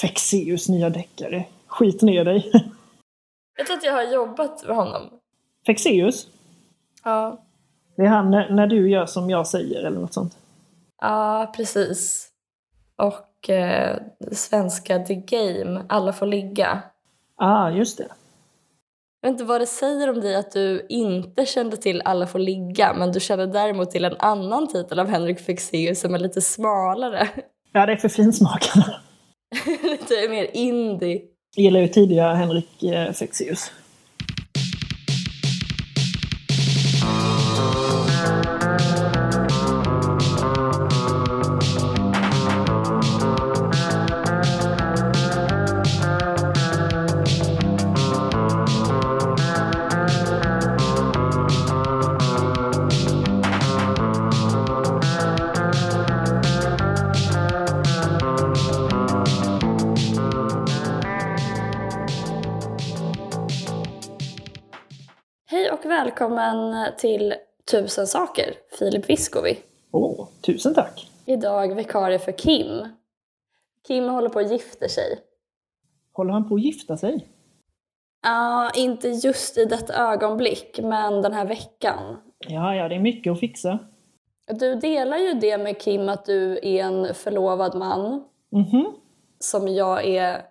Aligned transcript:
Fexeus 0.00 0.68
nya 0.68 0.90
deckare. 0.90 1.44
Skit 1.66 2.02
ner 2.02 2.24
dig. 2.24 2.50
Jag 3.56 3.66
tror 3.66 3.76
att 3.76 3.84
jag 3.84 3.92
har 3.92 4.02
jobbat 4.02 4.66
med 4.66 4.76
honom. 4.76 5.10
Fexeus? 5.66 6.26
Ja. 7.04 7.44
Det 7.96 8.02
är 8.02 8.06
han 8.08 8.30
när, 8.30 8.50
när 8.50 8.66
du 8.66 8.90
gör 8.90 9.06
som 9.06 9.30
jag 9.30 9.46
säger 9.46 9.84
eller 9.84 10.00
något 10.00 10.14
sånt. 10.14 10.36
Ja, 11.00 11.52
precis. 11.56 12.28
Och 12.96 13.50
eh, 13.50 13.98
svenska 14.32 14.98
The 14.98 15.14
Game, 15.14 15.84
Alla 15.88 16.12
får 16.12 16.26
ligga. 16.26 16.82
Ah, 17.36 17.70
just 17.70 17.98
det. 17.98 18.08
Jag 19.20 19.28
vet 19.28 19.34
inte 19.34 19.44
vad 19.44 19.60
det 19.60 19.66
säger 19.66 20.10
om 20.10 20.20
dig 20.20 20.36
att 20.36 20.52
du 20.52 20.86
inte 20.88 21.46
kände 21.46 21.76
till 21.76 22.02
Alla 22.04 22.26
får 22.26 22.38
ligga 22.38 22.94
men 22.94 23.12
du 23.12 23.20
kände 23.20 23.46
däremot 23.46 23.90
till 23.90 24.04
en 24.04 24.16
annan 24.18 24.68
titel 24.68 24.98
av 24.98 25.06
Henrik 25.06 25.40
Fexeus 25.40 26.00
som 26.00 26.14
är 26.14 26.18
lite 26.18 26.40
smalare. 26.40 27.28
Ja, 27.72 27.86
det 27.86 27.92
är 27.92 27.96
för 27.96 28.08
finsmakarna. 28.08 29.00
lite 29.82 30.28
mer 30.28 30.50
indie. 30.56 31.20
Jag 31.56 31.64
gillar 31.64 31.80
ju 31.80 31.88
tidiga 31.88 32.34
Henrik 32.34 32.82
eh, 32.82 33.12
Fexeus. 33.12 33.72
Hej 65.68 65.74
och 65.78 65.86
välkommen 65.90 66.74
till 66.98 67.34
Tusen 67.70 68.06
saker, 68.06 68.54
Filip 68.78 69.10
Viskovi. 69.10 69.58
Åh, 69.92 70.28
tusen 70.46 70.74
tack. 70.74 71.10
Idag 71.26 71.74
vikarie 71.74 72.18
för 72.18 72.32
Kim. 72.32 72.88
Kim 73.86 74.04
håller 74.04 74.28
på 74.28 74.38
att 74.38 74.50
gifta 74.50 74.88
sig. 74.88 75.18
Håller 76.12 76.32
han 76.32 76.48
på 76.48 76.54
att 76.54 76.62
gifta 76.62 76.96
sig? 76.96 77.28
Ja, 78.22 78.70
inte 78.74 79.08
just 79.08 79.58
i 79.58 79.64
detta 79.64 79.94
ögonblick, 80.12 80.80
men 80.82 81.22
den 81.22 81.32
här 81.32 81.46
veckan. 81.46 82.16
Ja, 82.48 82.74
ja, 82.74 82.88
det 82.88 82.94
är 82.94 83.00
mycket 83.00 83.32
att 83.32 83.40
fixa. 83.40 83.78
Du 84.46 84.74
delar 84.74 85.16
ju 85.16 85.32
det 85.32 85.58
med 85.58 85.80
Kim 85.80 86.08
att 86.08 86.24
du 86.24 86.52
är 86.62 86.84
en 86.84 87.14
förlovad 87.14 87.74
man 87.78 88.24
Mhm. 88.52 88.92
som 89.38 89.68
jag 89.68 90.04
är 90.06 90.42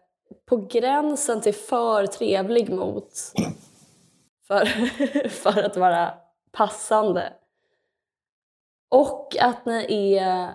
på 0.45 0.57
gränsen 0.57 1.41
till 1.41 1.53
för 1.55 2.05
trevlig 2.05 2.69
mot 2.69 3.13
för, 4.47 4.65
för 5.29 5.63
att 5.63 5.77
vara 5.77 6.13
passande. 6.51 7.33
Och 8.89 9.35
att 9.39 9.65
ni 9.65 10.13
är 10.13 10.51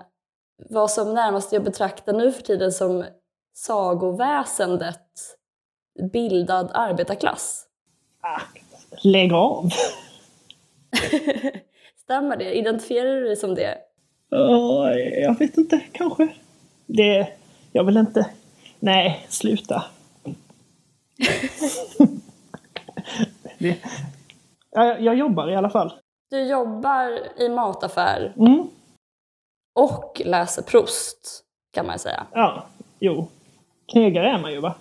vad 0.70 0.90
som 0.90 1.14
närmast 1.14 1.52
jag 1.52 1.64
betraktar 1.64 2.12
nu 2.12 2.32
för 2.32 2.42
tiden 2.42 2.72
som 2.72 3.04
sagoväsendet 3.54 5.36
bildad 6.12 6.70
arbetarklass. 6.74 7.66
Ah, 8.20 8.40
lägg 9.02 9.32
av. 9.32 9.70
Stämmer 12.02 12.36
det? 12.36 12.52
Identifierar 12.52 13.16
du 13.16 13.24
dig 13.24 13.36
som 13.36 13.54
det? 13.54 13.78
Jag 15.22 15.38
vet 15.38 15.56
inte, 15.56 15.80
kanske. 15.92 16.28
Det... 16.86 17.28
Jag 17.72 17.84
vill 17.84 17.96
inte... 17.96 18.30
Nej, 18.80 19.26
sluta. 19.28 19.84
det, 23.62 23.76
jag, 24.70 25.00
jag 25.02 25.14
jobbar 25.16 25.50
i 25.50 25.56
alla 25.56 25.70
fall. 25.70 25.92
Du 26.30 26.40
jobbar 26.42 27.18
i 27.42 27.48
mataffär 27.48 28.32
Mm. 28.36 28.66
och 29.74 30.22
läser 30.24 30.62
Proust, 30.62 31.44
kan 31.72 31.86
man 31.86 31.98
säga. 31.98 32.26
Ja, 32.32 32.66
jo. 33.00 33.26
Knegare 33.92 34.28
är 34.30 34.38
man 34.38 34.52
ju 34.52 34.60
va? 34.60 34.74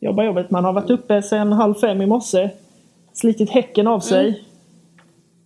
Jobbar 0.00 0.24
jobbet. 0.24 0.50
Man 0.50 0.64
har 0.64 0.72
varit 0.72 0.90
uppe 0.90 1.22
sedan 1.22 1.52
halv 1.52 1.74
fem 1.74 2.02
i 2.02 2.06
morse. 2.06 2.50
Slitit 3.12 3.50
häcken 3.50 3.86
av 3.86 4.00
sig. 4.00 4.44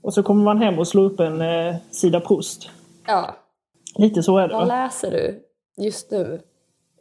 Och 0.02 0.14
så 0.14 0.22
kommer 0.22 0.44
man 0.44 0.58
hem 0.62 0.78
och 0.78 0.88
slår 0.88 1.04
upp 1.04 1.20
en 1.20 1.40
eh, 1.40 1.74
sida 1.90 2.20
Proust. 2.20 2.70
Ja. 3.06 3.36
Lite 3.98 4.22
så 4.22 4.38
är 4.38 4.48
det 4.48 4.54
Vad 4.54 4.68
va? 4.68 4.74
läser 4.74 5.10
du 5.10 5.42
just 5.84 6.10
nu? 6.10 6.40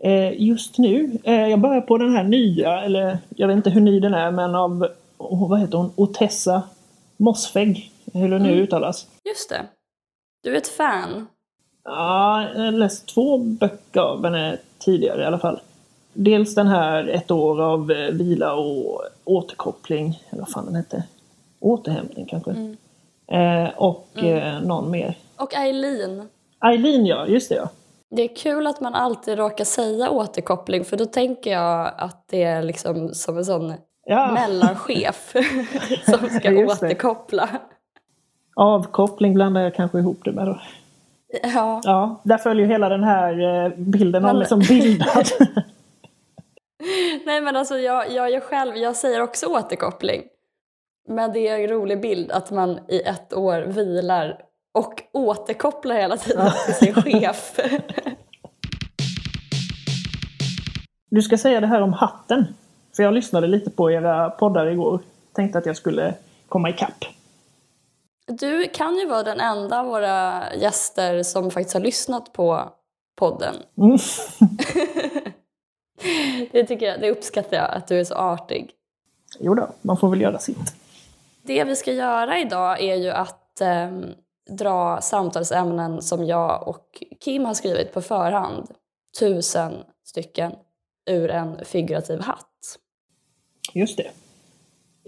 Eh, 0.04 0.42
just 0.42 0.78
nu, 0.78 1.18
eh, 1.24 1.48
jag 1.48 1.60
börjar 1.60 1.82
på 1.82 1.98
den 1.98 2.16
här 2.16 2.24
nya, 2.24 2.82
eller 2.84 3.18
jag 3.30 3.48
vet 3.48 3.58
inte 3.58 3.70
hur 3.70 3.82
ny 3.82 4.00
den 4.00 4.14
är, 4.14 4.32
men 4.32 4.56
av, 4.56 4.88
vad 5.18 5.60
heter 5.60 5.78
hon, 5.78 5.92
Otessa 5.96 6.64
Mossfegg. 7.18 7.92
Hur 8.14 8.30
det 8.30 8.40
nu 8.40 8.62
uttalas. 8.62 9.08
Just 9.24 9.50
det. 9.50 9.66
Du 10.44 10.54
är 10.54 10.58
ett 10.58 10.68
fan. 10.68 11.28
Ja, 11.84 12.50
jag 12.56 12.64
har 12.66 12.72
läst 12.72 13.08
två 13.08 13.38
böcker 13.38 14.00
av 14.00 14.24
henne 14.24 14.58
tidigare 14.80 15.22
i 15.22 15.26
alla 15.26 15.40
fall. 15.40 15.60
Dels 16.14 16.56
den 16.56 16.68
här 16.68 17.08
Ett 17.08 17.32
år 17.32 17.62
av 17.62 17.92
eh, 17.92 18.12
vila 18.12 18.54
och 18.54 19.02
återkoppling, 19.24 20.24
eller 20.30 20.42
vad 20.42 20.50
fan 20.50 20.66
den 20.66 20.76
hette. 20.76 21.04
Återhämtning 21.60 22.26
kanske. 22.26 22.52
Eh, 23.28 23.70
och 23.78 24.24
eh, 24.24 24.62
någon 24.62 24.92
mer. 24.92 25.18
Och 25.38 25.54
Eileen. 25.54 26.30
Eileen 26.66 27.06
ja, 27.06 27.28
just 27.28 27.50
det 27.50 27.56
ja. 27.56 27.70
Det 28.16 28.22
är 28.22 28.36
kul 28.36 28.68
att 28.68 28.82
man 28.82 28.96
alltid 28.96 29.38
råkar 29.38 29.66
säga 29.66 30.10
återkoppling 30.10 30.86
för 30.86 30.98
då 30.98 31.06
tänker 31.06 31.52
jag 31.52 31.94
att 31.98 32.28
det 32.28 32.44
är 32.44 32.64
liksom 32.64 33.14
som 33.14 33.38
en 33.38 33.46
sån 33.46 33.74
ja. 34.06 34.32
mellanchef 34.32 35.34
som 36.06 36.30
ska 36.30 36.52
Just 36.52 36.82
det. 36.82 36.88
återkoppla. 36.88 37.50
Avkoppling 38.56 39.34
blandar 39.34 39.62
jag 39.62 39.76
kanske 39.76 40.00
ihop 40.00 40.20
det 40.24 40.32
med 40.32 40.46
då. 40.46 40.60
Ja. 41.44 41.82
Ja, 41.84 42.22
där 42.24 42.38
följer 42.38 42.68
hela 42.68 42.90
den 42.90 43.04
här 43.04 43.66
eh, 43.66 43.72
bilden 43.78 44.26
av 44.26 44.36
mig 44.36 44.48
som 44.48 44.60
bildad. 44.60 45.26
Nej 47.26 47.42
men 47.42 47.56
alltså 47.56 47.78
jag, 47.78 48.12
jag, 48.12 48.32
jag 48.32 48.44
själv, 48.44 48.76
jag 48.78 48.96
säger 48.96 49.22
också 49.22 49.46
återkoppling. 49.46 50.22
Men 51.08 51.34
det 51.34 51.48
är 51.48 51.60
en 51.60 51.68
rolig 51.68 52.02
bild 52.02 52.32
att 52.32 52.52
man 52.52 52.80
i 52.88 53.02
ett 53.02 53.34
år 53.34 53.62
vilar 53.62 54.38
och 54.74 55.04
återkopplar 55.14 55.96
hela 55.96 56.18
tiden 56.18 56.52
till 56.66 56.74
sin 56.74 56.94
chef. 56.94 57.60
Du 61.10 61.22
ska 61.22 61.38
säga 61.38 61.60
det 61.60 61.68
här 61.68 61.82
om 61.82 61.94
hatten. 61.94 62.46
För 62.96 63.04
jag 63.04 63.14
lyssnade 63.14 63.48
lite 63.48 63.72
på 63.72 63.92
era 63.92 64.30
poddar 64.30 64.68
igår. 64.68 65.00
Tänkte 65.34 65.58
att 65.58 65.66
jag 65.66 65.78
skulle 65.78 66.14
komma 66.50 66.70
ikapp. 66.70 67.06
Du 68.28 68.68
kan 68.68 68.98
ju 68.98 69.06
vara 69.06 69.24
den 69.24 69.40
enda 69.40 69.80
av 69.80 69.86
våra 69.86 70.44
gäster 70.56 71.24
som 71.24 71.52
faktiskt 71.52 71.74
har 71.74 71.82
lyssnat 71.82 72.34
på 72.34 72.70
podden. 73.16 73.56
Mm. 73.78 73.98
Det 76.52 76.66
tycker 76.66 76.86
jag, 76.86 77.02
det 77.02 77.12
uppskattar 77.12 77.58
jag, 77.58 77.72
att 77.72 77.88
du 77.88 78.00
är 78.00 78.04
så 78.04 78.16
artig. 78.16 78.72
Jo 79.40 79.56
då, 79.56 79.70
man 79.82 79.98
får 79.98 80.10
väl 80.10 80.22
göra 80.22 80.40
sitt. 80.40 80.76
Det 81.44 81.64
vi 81.64 81.76
ska 81.76 81.92
göra 81.92 82.40
idag 82.40 82.82
är 82.82 82.96
ju 82.96 83.10
att 83.10 83.62
ehm, 83.62 84.06
dra 84.50 85.02
samtalsämnen 85.02 86.02
som 86.02 86.26
jag 86.26 86.68
och 86.68 87.04
Kim 87.20 87.46
har 87.46 87.54
skrivit 87.54 87.94
på 87.94 88.02
förhand. 88.02 88.68
Tusen 89.20 89.74
stycken 90.04 90.52
ur 91.10 91.30
en 91.30 91.66
figurativ 91.66 92.20
hatt. 92.22 92.55
Just 93.74 93.98
det. 93.98 94.12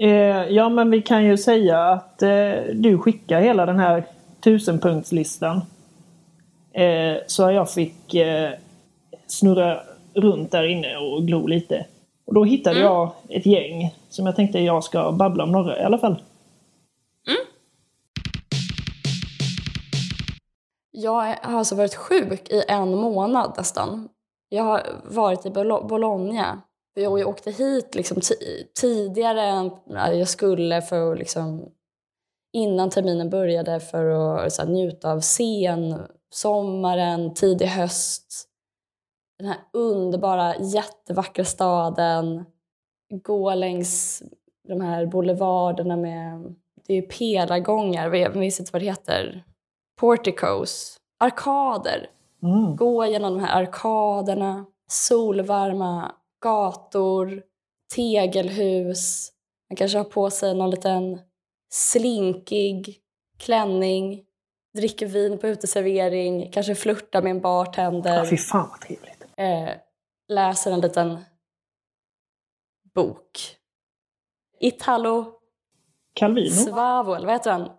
Eh, 0.06 0.46
ja, 0.50 0.70
men 0.70 0.90
vi 0.92 1.02
kan 1.02 1.26
ju 1.26 1.38
säga 1.38 1.80
att 1.84 2.22
eh, 2.22 2.54
du 2.74 2.98
skickar 2.98 3.42
hela 3.42 3.66
den 3.66 3.80
här 3.80 4.04
tusenpunktslistan. 4.40 5.62
Eh, 6.74 7.18
så 7.28 7.52
jag 7.52 7.72
fick 7.72 8.14
eh, 8.14 8.52
snurra 9.28 9.80
runt 10.14 10.52
där 10.52 10.64
inne 10.64 10.98
och 10.98 11.24
glo 11.28 11.48
lite. 11.48 11.86
Och 12.26 12.34
då 12.34 12.44
hittade 12.44 12.80
jag 12.84 13.12
ett 13.30 13.46
gäng 13.46 13.96
som 14.10 14.26
jag 14.26 14.36
tänkte 14.36 14.60
jag 14.60 14.84
ska 14.84 15.12
babbla 15.12 15.44
om 15.44 15.52
några 15.52 15.80
i 15.80 15.84
alla 15.84 15.98
fall. 15.98 16.22
Jag 20.92 21.12
har 21.12 21.36
alltså 21.42 21.76
varit 21.76 21.96
sjuk 21.96 22.50
i 22.50 22.64
en 22.68 22.96
månad 22.96 23.54
nästan. 23.58 24.10
Jag 24.50 24.64
har 24.64 24.82
varit 25.06 25.46
i 25.46 25.50
Bolo- 25.50 25.88
Bologna. 25.88 26.62
Jag 27.02 27.20
jag 27.20 27.30
åkte 27.30 27.52
hit 27.52 27.96
liksom 27.96 28.18
ti- 28.18 28.68
tidigare 28.82 29.42
än 29.42 29.72
jag 29.96 30.28
skulle 30.28 30.82
för 30.82 31.12
att 31.12 31.20
liksom 31.20 31.72
innan 32.54 32.90
terminen 32.90 33.30
började 33.30 33.80
för 33.80 34.06
att 34.06 34.58
här, 34.58 34.66
njuta 34.66 35.12
av 35.12 35.20
sen 35.20 36.08
sommaren, 36.30 37.34
tidig 37.34 37.66
höst. 37.66 38.50
Den 39.40 39.48
här 39.48 39.58
underbara, 39.74 40.56
jättevackra 40.58 41.46
staden. 41.46 42.46
Gå 43.24 43.54
längs 43.56 44.24
de 44.68 44.82
här 44.82 45.06
boulevarderna 45.06 45.96
med... 45.96 46.56
Det 46.88 46.94
är 46.94 47.02
ju 47.02 47.08
pelargångar, 47.08 48.14
jag 48.16 48.36
minns 48.36 48.60
inte 48.60 48.70
vad 48.74 48.82
det 48.82 48.86
heter. 48.86 49.44
Porticos. 50.00 50.98
Arkader. 51.20 52.10
Mm. 52.44 52.76
Gå 52.76 53.06
genom 53.06 53.34
de 53.34 53.44
här 53.44 53.62
arkaderna. 53.62 54.66
solvarma 54.88 56.12
gator, 56.42 57.44
tegelhus. 57.96 59.32
Man 59.70 59.76
kanske 59.78 59.98
har 59.98 60.06
på 60.06 60.30
sig 60.30 60.56
någon 60.56 60.70
liten 60.70 61.20
slinkig 61.74 62.98
klänning, 63.40 64.24
dricker 64.78 65.06
vin 65.06 65.38
på 65.38 65.48
uteservering, 65.48 66.52
kanske 66.52 66.76
flörtar 66.76 67.22
med 67.22 67.30
en 67.32 67.42
bartender. 67.42 68.16
Ja, 68.18 68.26
fy 68.30 68.38
fan 68.38 68.70
vad 68.70 68.82
trevligt. 68.82 69.26
Eh, 69.38 69.70
läser 70.28 70.72
en 70.72 70.80
liten 70.82 71.18
bok. 72.96 73.40
Italo 74.60 75.26
Calvino? 76.14 76.50
Svavo, 76.50 77.14
eller 77.14 77.26
vad 77.26 77.36
heter 77.36 77.52
han? 77.52 77.70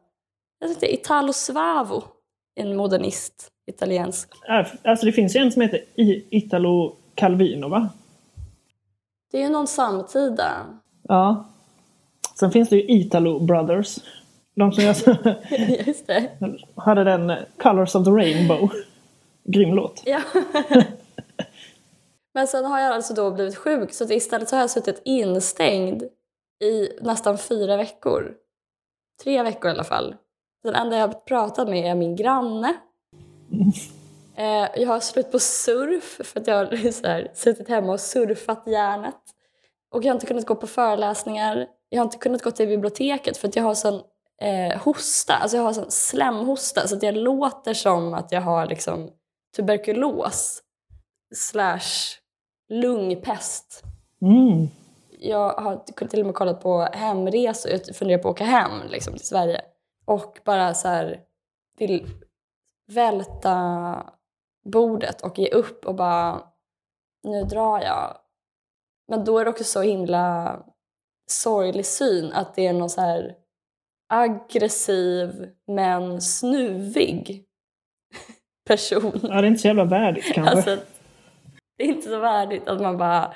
Jag 0.59 0.71
tyckte 0.71 0.95
Italo 0.95 1.33
Svavo, 1.33 2.05
en 2.55 2.77
modernist, 2.77 3.49
italiensk. 3.67 4.29
Äh, 4.49 4.67
Alltså 4.85 5.07
det 5.07 5.13
finns 5.13 5.37
ju 5.37 5.41
en 5.41 5.53
som 5.53 5.63
heter 5.63 5.85
Italo 6.31 6.97
Calvino 7.15 7.69
va? 7.69 7.89
Det 9.31 9.39
är 9.39 9.43
ju 9.43 9.49
någon 9.49 9.67
samtida. 9.67 10.67
Ja. 11.03 11.45
Sen 12.39 12.51
finns 12.51 12.69
det 12.69 12.77
ju 12.77 12.83
Italo 13.01 13.41
Brothers. 13.41 13.99
De 14.57 14.73
som 14.73 14.85
jag 14.85 14.97
Just 15.87 16.07
det. 16.07 16.31
hade 16.77 17.05
den 17.05 17.33
Colors 17.59 17.95
of 17.95 18.05
the 18.05 18.11
Rainbow. 18.11 18.71
Grym 19.45 19.75
låt. 19.75 20.03
Ja. 20.07 20.21
Men 22.35 22.47
sen 22.49 22.65
har 22.65 22.81
jag 22.81 22.95
alltså 22.95 23.15
då 23.15 23.31
blivit 23.31 23.57
sjuk 23.57 23.93
så 23.93 24.05
istället 24.13 24.49
så 24.49 24.57
har 24.57 24.61
jag 24.61 24.71
suttit 24.71 25.03
instängd 25.05 26.03
i 26.65 26.89
nästan 27.01 27.39
fyra 27.39 27.77
veckor. 27.77 28.35
Tre 29.23 29.43
veckor 29.43 29.71
i 29.71 29.75
alla 29.75 29.85
fall. 29.85 30.15
Den 30.65 30.75
enda 30.75 30.97
jag 30.97 31.09
har 31.09 31.15
pratat 31.15 31.69
med 31.69 31.91
är 31.91 31.95
min 31.95 32.17
granne. 32.17 32.75
Eh, 34.38 34.69
Jag 34.75 34.88
har 34.88 35.00
slut 35.00 35.32
på 35.32 35.38
surf 35.38 36.20
för 36.25 36.40
att 36.40 36.46
jag 36.46 36.55
har 36.56 36.90
så 36.93 37.06
här, 37.06 37.31
suttit 37.35 37.69
hemma 37.69 37.93
och 37.93 38.00
surfat 38.00 38.62
hjärnet. 38.67 39.20
Och 39.94 40.05
jag 40.05 40.08
har 40.08 40.14
inte 40.14 40.26
kunnat 40.26 40.46
gå 40.46 40.55
på 40.55 40.67
föreläsningar. 40.67 41.67
Jag 41.88 42.00
har 42.00 42.05
inte 42.05 42.19
kunnat 42.19 42.43
gå 42.43 42.50
till 42.50 42.69
biblioteket 42.69 43.37
för 43.37 43.49
att 43.49 43.56
jag 43.56 43.62
har 43.62 43.75
sån 43.75 44.02
eh, 44.43 44.79
hosta, 44.82 45.35
alltså 45.35 45.56
jag 45.56 45.64
har 45.64 45.73
sån 45.73 45.90
slemhosta 45.90 46.88
så 46.88 46.96
att 46.96 47.02
jag 47.02 47.14
låter 47.14 47.75
som 47.75 48.14
att 48.14 48.32
jag 48.32 48.40
har 48.40 48.67
liksom 48.67 49.11
tuberkulos 49.56 50.62
slash 51.35 52.17
lungpest. 52.69 53.82
Mm. 54.23 54.69
Jag 55.19 55.52
har 55.52 56.06
till 56.08 56.20
och 56.20 56.26
med 56.26 56.35
kollat 56.35 56.62
på 56.62 56.88
hemresor, 56.93 57.73
jag 57.73 57.96
funderar 57.96 58.23
på 58.23 58.29
att 58.29 58.35
åka 58.35 58.44
hem 58.44 58.88
liksom, 58.88 59.14
till 59.14 59.26
Sverige. 59.26 59.61
Och 60.06 60.38
bara 60.44 60.75
så 60.75 60.88
här 60.88 61.20
vill 61.79 62.06
välta 62.87 64.12
bordet 64.70 65.20
och 65.20 65.38
ge 65.38 65.49
upp 65.49 65.87
och 65.87 65.94
bara 65.94 66.43
nu 67.23 67.44
drar 67.44 67.81
jag. 67.81 68.19
Men 69.09 69.25
då 69.25 69.38
är 69.38 69.44
det 69.44 69.50
också 69.50 69.65
så 69.65 69.82
himla 69.82 70.59
sorglig 71.31 71.87
syn 71.87 72.32
att 72.32 72.55
det 72.55 72.67
är 72.67 72.73
någon 72.73 72.91
så 72.91 73.00
här 73.00 73.35
aggressiv 74.09 75.53
men 75.67 76.20
snuvig 76.20 77.44
person. 78.67 79.20
Ja, 79.23 79.29
det 79.29 79.35
är 79.35 79.44
inte 79.44 79.61
så 79.61 79.69
jävla 79.69 79.85
värdigt 79.85 80.35
kanske. 80.35 80.56
Alltså, 80.56 80.76
det 81.79 81.85
är 81.85 81.88
inte 81.88 82.09
så 82.09 82.19
värdigt 82.19 82.69
att 82.69 82.81
man 82.81 82.99
bara 82.99 83.35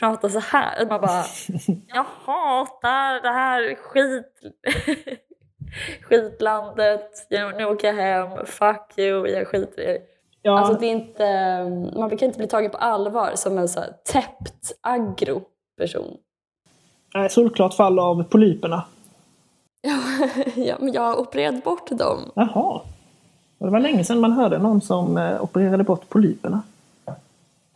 pratar 0.00 0.28
så 0.28 0.38
här. 0.38 0.82
Att 0.82 0.88
man 0.88 1.00
bara, 1.00 1.24
jag 1.86 2.04
hatar 2.04 3.22
det 3.22 3.32
här 3.32 3.74
skit... 3.74 4.40
skitlandet. 6.02 7.26
Jag, 7.28 7.56
nu 7.56 7.64
åker 7.64 7.86
jag 7.86 7.94
hem. 7.94 8.46
Fuck 8.46 8.98
you, 8.98 9.28
jag 9.28 9.48
skiter 9.48 9.82
i. 9.82 10.13
ja, 10.46 10.58
Alltså 10.58 10.80
det 10.80 10.86
är 10.86 10.90
inte, 10.90 11.98
man 11.98 12.10
kan 12.10 12.26
inte 12.26 12.38
bli 12.38 12.46
tagen 12.46 12.70
på 12.70 12.76
allvar 12.76 13.32
som 13.34 13.58
en 13.58 13.68
så 13.68 13.80
här 13.80 13.92
täppt 14.12 14.72
aggro 14.80 15.42
person. 15.78 16.16
nej, 17.14 17.30
solklart 17.30 17.74
fall 17.74 17.98
av 17.98 18.22
polyperna. 18.22 18.84
ja, 20.54 20.76
men 20.80 20.92
jag 20.92 21.02
har 21.02 21.20
opererat 21.20 21.64
bort 21.64 21.90
dem. 21.90 22.30
Jaha. 22.34 22.80
Det 23.58 23.70
var 23.70 23.80
länge 23.80 24.04
sedan 24.04 24.20
man 24.20 24.32
hörde 24.32 24.58
någon 24.58 24.80
som 24.80 25.16
eh, 25.16 25.42
opererade 25.44 25.84
bort 25.84 26.08
polyperna. 26.08 26.62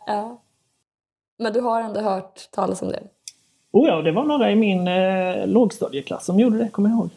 Ja. 0.05 0.37
Men 1.39 1.53
du 1.53 1.61
har 1.61 1.81
ändå 1.81 1.99
hört 2.01 2.51
talas 2.51 2.81
om 2.81 2.87
det? 2.89 3.03
Oh 3.71 3.87
ja, 3.87 4.01
det 4.01 4.11
var 4.11 4.23
några 4.23 4.51
i 4.51 4.55
min 4.55 4.87
eh, 4.87 5.47
lågstadieklass 5.47 6.25
som 6.25 6.39
gjorde 6.39 6.57
det, 6.57 6.69
kommer 6.69 6.89
jag 6.89 6.97
ihåg. 6.99 7.09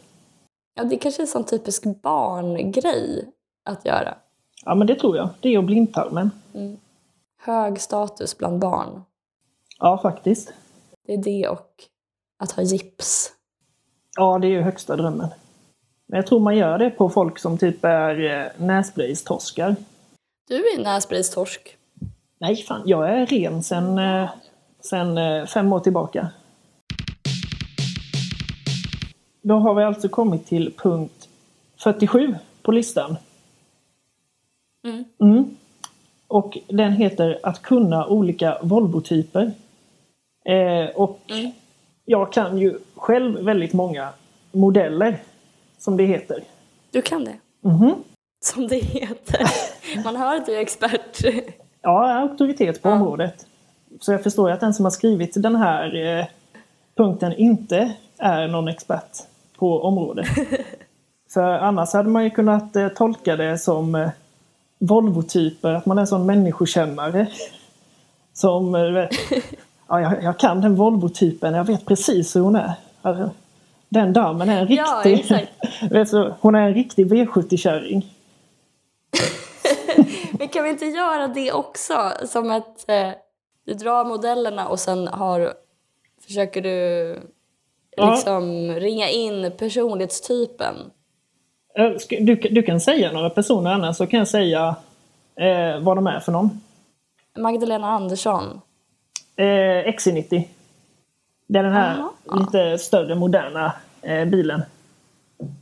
Ja, 0.75 0.83
det 0.83 0.97
kanske 0.97 1.21
är 1.21 1.23
en 1.23 1.27
sån 1.27 1.43
typisk 1.43 1.83
barngrej 2.01 3.25
att 3.69 3.85
göra. 3.85 4.15
Ja, 4.65 4.75
men 4.75 4.87
det 4.87 4.95
tror 4.95 5.17
jag. 5.17 5.29
Det 5.39 5.57
och 5.57 5.63
blindtarmen. 5.63 6.31
Hög 7.41 7.81
status 7.81 8.37
bland 8.37 8.59
barn. 8.59 9.03
Ja, 9.79 9.99
faktiskt. 10.01 10.53
Det 11.07 11.13
är 11.13 11.23
det 11.23 11.47
och 11.47 11.69
att 12.39 12.51
ha 12.51 12.63
gips. 12.63 13.31
Ja, 14.15 14.39
det 14.39 14.47
är 14.47 14.51
ju 14.51 14.61
högsta 14.61 14.95
drömmen. 14.95 15.27
Men 16.07 16.17
jag 16.17 16.27
tror 16.27 16.39
man 16.39 16.57
gör 16.57 16.77
det 16.77 16.89
på 16.89 17.09
folk 17.09 17.39
som 17.39 17.57
typ 17.57 17.85
är 17.85 18.39
eh, 18.39 18.65
näsblöjstorskar. 18.65 19.75
Du 20.47 20.55
är 20.55 20.83
näsbristorsk. 20.83 21.77
Nej, 22.39 22.55
fan, 22.55 22.81
jag 22.85 23.09
är 23.09 23.25
ren 23.25 23.63
sen, 23.63 23.97
eh, 23.97 24.29
sen 24.79 25.17
eh, 25.17 25.45
fem 25.45 25.73
år 25.73 25.79
tillbaka. 25.79 26.29
Då 29.41 29.55
har 29.55 29.73
vi 29.73 29.83
alltså 29.83 30.09
kommit 30.09 30.45
till 30.47 30.73
punkt 30.77 31.29
47 31.83 32.35
på 32.61 32.71
listan. 32.71 33.17
Mm. 34.83 35.03
Mm. 35.21 35.57
Och 36.27 36.57
den 36.67 36.91
heter 36.93 37.39
att 37.43 37.61
kunna 37.61 38.07
olika 38.07 38.57
Volvo-typer. 38.61 39.51
Eh, 40.45 40.89
och 40.95 41.19
Mm. 41.29 41.51
jag 42.05 42.33
kan 42.33 42.57
ju 42.57 42.79
själv 42.95 43.39
väldigt 43.45 43.73
många 43.73 44.09
modeller, 44.51 45.17
som 45.77 45.97
det 45.97 46.03
heter. 46.05 46.43
Du 46.91 47.01
kan 47.01 47.23
det. 47.23 47.35
Mhm. 47.61 47.93
Som 48.45 48.67
det 48.67 48.75
heter. 48.79 49.41
Man 50.03 50.15
hör 50.15 50.35
att 50.37 50.45
du 50.45 50.55
är 50.55 50.59
expert. 50.61 51.21
Ja, 51.23 51.31
jag 51.81 52.15
har 52.15 52.21
auktoritet 52.21 52.81
på 52.81 52.89
Ja. 52.89 52.93
området. 52.93 53.45
Så 53.99 54.11
jag 54.11 54.23
förstår 54.23 54.49
ju 54.49 54.53
att 54.53 54.59
den 54.59 54.73
som 54.73 54.85
har 54.85 54.89
skrivit 54.91 55.31
den 55.35 55.55
här 55.55 55.95
eh, 56.19 56.25
punkten 56.97 57.33
inte 57.33 57.93
är 58.17 58.47
någon 58.47 58.67
expert 58.67 59.11
på 59.57 59.81
området. 59.83 60.27
För 61.33 61.49
annars 61.53 61.93
hade 61.93 62.09
man 62.09 62.23
ju 62.23 62.29
kunnat 62.29 62.75
eh, 62.75 62.87
tolka 62.87 63.35
det 63.35 63.57
som 63.57 63.95
eh, 63.95 64.09
Volvo-typer, 64.87 65.73
att 65.73 65.85
man 65.85 65.97
är 65.97 66.01
en 66.01 66.07
sån 66.07 66.25
människokännare. 66.25 67.27
Som, 68.33 68.75
eh, 68.75 68.81
ja, 69.87 70.01
jag, 70.01 70.23
jag 70.23 70.39
kan 70.39 70.61
den 70.61 70.75
Volvo-typen, 70.75 71.53
jag 71.53 71.63
vet 71.63 71.85
precis 71.85 72.35
hur 72.35 72.41
hon 72.41 72.55
är. 72.55 72.73
Alltså, 73.01 73.29
Den 73.89 74.13
damen 74.13 74.49
är 74.49 74.61
en 74.61 74.73
Ja, 74.75 75.01
riktig... 75.05 75.47
du, 75.89 76.33
hon 76.39 76.55
är 76.55 76.61
en 76.67 76.73
riktig 76.73 77.11
V70-kärring. 77.13 78.05
Men 80.39 80.47
kan 80.47 80.63
vi 80.63 80.69
inte 80.69 80.85
göra 80.85 81.27
det 81.27 81.51
också? 81.51 82.11
Som 82.25 82.51
att 82.51 82.89
eh, 82.89 83.09
du 83.65 83.73
drar 83.73 84.05
modellerna 84.05 84.67
och 84.67 84.79
sen 84.79 85.07
har, 85.07 85.53
försöker 86.25 86.61
du 86.61 87.19
Ja. 87.95 88.11
liksom 88.15 88.71
ringa 88.71 89.09
in 89.09 89.51
personlighetstypen. 89.57 90.75
Eh, 91.77 91.91
Du, 92.21 92.35
du 92.35 92.63
kan 92.63 92.79
säga 92.81 93.11
några 93.11 93.29
personer 93.29 93.71
annars 93.71 93.97
så 93.97 94.07
kan 94.07 94.17
jag 94.19 94.27
säga 94.27 94.75
eh, 95.35 95.79
vad 95.79 95.97
de 95.97 96.07
är 96.07 96.19
för 96.19 96.31
någon. 96.31 96.61
Magdalena 97.37 97.87
Andersson. 97.87 98.61
Eh, 99.35 99.45
XC90. 99.45 100.43
Det 101.47 101.59
är 101.59 101.63
den 101.63 101.73
här 101.73 101.97
Aha. 101.99 102.13
lite 102.39 102.77
större 102.77 103.15
moderna 103.15 103.73
eh, 104.01 104.25
bilen. 104.25 104.61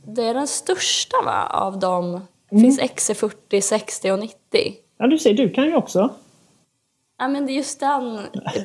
Det 0.06 0.22
är 0.22 0.34
den 0.34 0.48
största 0.48 1.16
va, 1.24 1.46
av 1.46 1.78
dem. 1.78 2.20
Det 2.50 2.58
finns 2.60 2.80
XC40, 2.80 3.60
60 3.60 4.10
och 4.10 4.18
90. 4.18 4.36
Ja 4.98 5.06
du 5.06 5.18
ser, 5.18 5.34
du 5.34 5.50
kan 5.50 5.64
ju 5.64 5.76
också. 5.76 6.08
Ja 7.18 7.28
men 7.28 7.46
det 7.46 7.52
är 7.52 7.54
just 7.54 7.80
den 7.80 8.20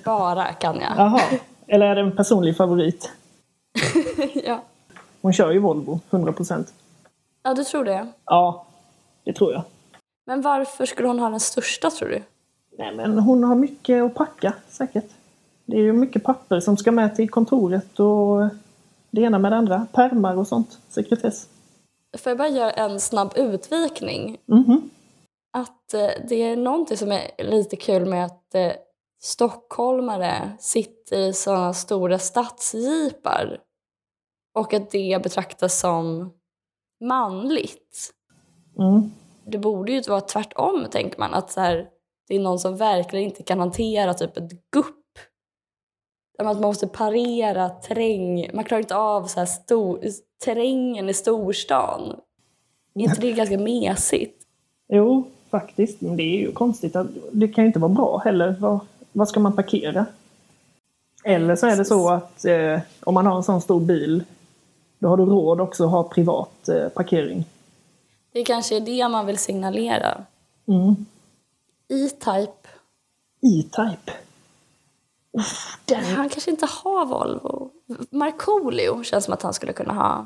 bara 0.05 0.45
kan 0.45 0.75
jag. 0.75 0.93
Jaha. 0.97 1.21
Eller 1.67 1.85
är 1.85 1.95
det 1.95 2.01
en 2.01 2.15
personlig 2.15 2.57
favorit? 2.57 3.11
ja. 4.45 4.63
Hon 5.21 5.33
kör 5.33 5.51
ju 5.51 5.59
Volvo, 5.59 5.99
100%. 6.09 6.65
Ja, 7.47 7.53
du 7.53 7.63
tror 7.63 7.85
det. 7.85 8.07
Ja, 8.25 8.65
det 9.23 9.33
tror 9.33 9.53
jag. 9.53 9.63
Men 10.25 10.41
varför 10.41 10.85
skulle 10.85 11.07
hon 11.07 11.19
ha 11.19 11.29
den 11.29 11.39
största 11.39 11.89
tror 11.89 12.09
du? 12.09 12.23
Nej 12.77 12.95
men 12.95 13.19
hon 13.19 13.43
har 13.43 13.55
mycket 13.55 14.03
att 14.03 14.15
packa 14.15 14.53
säkert. 14.69 15.05
Det 15.65 15.77
är 15.77 15.81
ju 15.81 15.93
mycket 15.93 16.23
papper 16.23 16.59
som 16.59 16.77
ska 16.77 16.91
med 16.91 17.15
till 17.15 17.29
kontoret 17.29 17.99
och 17.99 18.49
det 19.11 19.21
ena 19.21 19.39
med 19.39 19.51
det 19.51 19.55
andra. 19.55 19.87
Pärmar 19.91 20.37
och 20.37 20.47
sånt. 20.47 20.79
Sekretess. 20.89 21.47
Får 22.17 22.29
jag 22.29 22.37
bara 22.37 22.47
göra 22.47 22.71
en 22.71 22.99
snabb 22.99 23.33
utvikning? 23.35 24.37
Mhm. 24.45 24.89
Att 25.57 25.93
eh, 25.93 26.09
det 26.29 26.35
är 26.35 26.55
någonting 26.57 26.97
som 26.97 27.11
är 27.11 27.43
lite 27.43 27.75
kul 27.75 28.05
med 28.05 28.25
att 28.25 28.55
eh, 28.55 28.71
stockholmare 29.21 30.51
sitter 30.59 31.17
i 31.17 31.33
sådana 31.33 31.73
stora 31.73 32.19
stadsjeepar 32.19 33.59
och 34.55 34.73
att 34.73 34.91
det 34.91 35.23
betraktas 35.23 35.79
som 35.79 36.31
manligt. 36.99 38.13
Mm. 38.79 39.11
Det 39.45 39.57
borde 39.57 39.91
ju 39.91 40.01
vara 40.01 40.21
tvärtom, 40.21 40.85
tänker 40.91 41.19
man. 41.19 41.33
Att 41.33 41.51
så 41.51 41.61
här, 41.61 41.87
det 42.27 42.35
är 42.35 42.39
någon 42.39 42.59
som 42.59 42.77
verkligen 42.77 43.25
inte 43.25 43.43
kan 43.43 43.59
hantera 43.59 44.13
typ 44.13 44.37
ett 44.37 44.71
gupp. 44.71 44.95
Att 46.39 46.45
man 46.45 46.61
måste 46.61 46.87
parera 46.87 47.69
terräng. 47.69 48.49
Man 48.53 48.63
klarar 48.63 48.81
inte 48.81 48.95
av 48.95 49.23
så 49.23 49.39
här 49.39 49.45
stor, 49.45 49.99
terrängen 50.45 51.09
i 51.09 51.13
storstan. 51.13 52.19
Är 52.95 53.01
inte 53.01 53.21
det 53.21 53.31
ganska 53.31 53.57
mesigt? 53.57 54.43
Jo, 54.87 55.23
faktiskt. 55.49 56.01
Men 56.01 56.17
det 56.17 56.23
är 56.23 56.37
ju 56.39 56.51
konstigt. 56.51 56.95
Att, 56.95 57.07
det 57.31 57.47
kan 57.47 57.63
ju 57.63 57.67
inte 57.67 57.79
vara 57.79 57.93
bra 57.93 58.17
heller. 58.17 58.55
Var, 58.59 58.79
var 59.11 59.25
ska 59.25 59.39
man 59.39 59.55
parkera? 59.55 60.05
Eller 61.23 61.55
så 61.55 61.67
är 61.67 61.77
det 61.77 61.85
så 61.85 62.09
att 62.09 62.45
eh, 62.45 62.79
om 62.99 63.13
man 63.13 63.25
har 63.25 63.35
en 63.35 63.43
sån 63.43 63.61
stor 63.61 63.79
bil 63.79 64.23
då 64.99 65.07
har 65.07 65.17
du 65.17 65.25
råd 65.25 65.61
också 65.61 65.85
att 65.85 65.91
ha 65.91 66.03
privat 66.03 66.69
eh, 66.69 66.89
parkering. 66.89 67.45
Det 68.31 68.43
kanske 68.43 68.75
är 68.75 68.81
det 68.81 69.09
man 69.09 69.25
vill 69.25 69.37
signalera. 69.37 70.23
Mm. 70.67 71.05
E-Type. 71.87 72.67
E-Type. 73.41 74.11
Den... 75.85 76.03
Han 76.03 76.29
kanske 76.29 76.51
inte 76.51 76.67
har 76.83 77.05
Volvo. 77.05 77.71
Markoolio 78.09 79.03
känns 79.03 79.25
som 79.25 79.33
att 79.33 79.41
han 79.41 79.53
skulle 79.53 79.73
kunna 79.73 79.93
ha. 79.93 80.25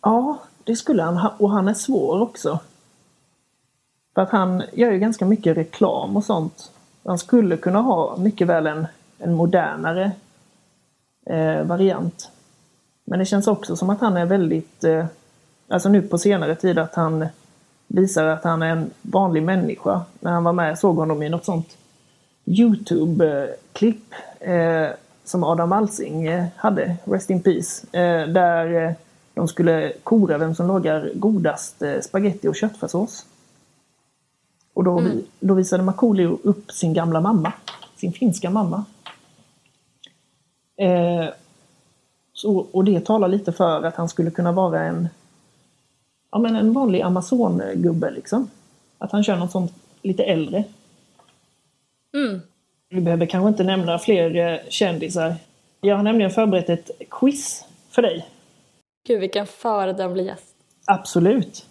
Ja, 0.00 0.38
det 0.64 0.76
skulle 0.76 1.02
han 1.02 1.16
ha. 1.16 1.34
Och 1.38 1.50
han 1.50 1.68
är 1.68 1.74
svår 1.74 2.20
också. 2.20 2.58
För 4.14 4.22
att 4.22 4.30
han 4.30 4.62
gör 4.72 4.92
ju 4.92 4.98
ganska 4.98 5.26
mycket 5.26 5.56
reklam 5.56 6.16
och 6.16 6.24
sånt. 6.24 6.70
Han 7.04 7.18
skulle 7.18 7.56
kunna 7.56 7.80
ha 7.80 8.16
mycket 8.16 8.46
väl 8.46 8.66
en, 8.66 8.86
en 9.18 9.34
modernare 9.34 10.12
eh, 11.26 11.62
variant. 11.64 12.30
Men 13.04 13.18
det 13.18 13.24
känns 13.24 13.46
också 13.46 13.76
som 13.76 13.90
att 13.90 14.00
han 14.00 14.16
är 14.16 14.26
väldigt, 14.26 14.84
eh, 14.84 15.06
alltså 15.68 15.88
nu 15.88 16.02
på 16.02 16.18
senare 16.18 16.54
tid 16.54 16.78
att 16.78 16.94
han 16.94 17.26
visar 17.86 18.26
att 18.26 18.44
han 18.44 18.62
är 18.62 18.70
en 18.70 18.90
vanlig 19.02 19.42
människa. 19.42 20.02
När 20.20 20.32
han 20.32 20.44
var 20.44 20.52
med 20.52 20.78
såg 20.78 20.96
honom 20.96 21.22
i 21.22 21.28
något 21.28 21.44
sånt 21.44 21.76
Youtube-klipp 22.44 24.14
eh, 24.40 24.88
som 25.24 25.44
Adam 25.44 25.72
Alsing 25.72 26.26
eh, 26.26 26.44
hade, 26.56 26.96
Rest 27.04 27.30
in 27.30 27.42
Peace, 27.42 27.86
där 28.26 28.94
de 29.34 29.48
skulle 29.48 29.92
kora 30.02 30.38
vem 30.38 30.54
som 30.54 30.66
lagar 30.66 31.10
godast 31.14 31.82
spaghetti 32.02 32.48
och 32.48 32.56
köttfärssås. 32.56 33.26
Och 34.74 34.84
då, 34.84 34.98
mm. 34.98 35.22
då 35.40 35.54
visade 35.54 35.82
Markoolio 35.82 36.38
upp 36.42 36.72
sin 36.72 36.94
gamla 36.94 37.20
mamma, 37.20 37.52
sin 37.96 38.12
finska 38.12 38.50
mamma. 38.50 38.84
Eh, 40.76 41.28
så, 42.34 42.66
och 42.72 42.84
det 42.84 43.04
talar 43.04 43.28
lite 43.28 43.52
för 43.52 43.82
att 43.82 43.96
han 43.96 44.08
skulle 44.08 44.30
kunna 44.30 44.52
vara 44.52 44.80
en, 44.80 45.08
ja, 46.32 46.38
men 46.38 46.56
en 46.56 46.72
vanlig 46.72 47.00
Amazon-gubbe. 47.02 48.10
Liksom. 48.10 48.50
Att 48.98 49.12
han 49.12 49.24
kör 49.24 49.36
något 49.36 49.52
sånt 49.52 49.72
lite 50.02 50.24
äldre. 50.24 50.64
Mm. 52.14 52.40
Vi 52.88 53.00
behöver 53.00 53.26
kanske 53.26 53.48
inte 53.48 53.64
nämna 53.64 53.98
fler 53.98 54.36
eh, 54.36 54.58
kändisar. 54.68 55.34
Jag 55.80 55.96
har 55.96 56.02
nämligen 56.02 56.30
förberett 56.30 56.68
ett 56.68 56.90
quiz 57.10 57.64
för 57.90 58.02
dig. 58.02 58.28
Gud, 59.06 59.20
vilken 59.20 59.46
föredömlig 59.46 60.26
gäst. 60.26 60.54
Absolut. 60.86 61.66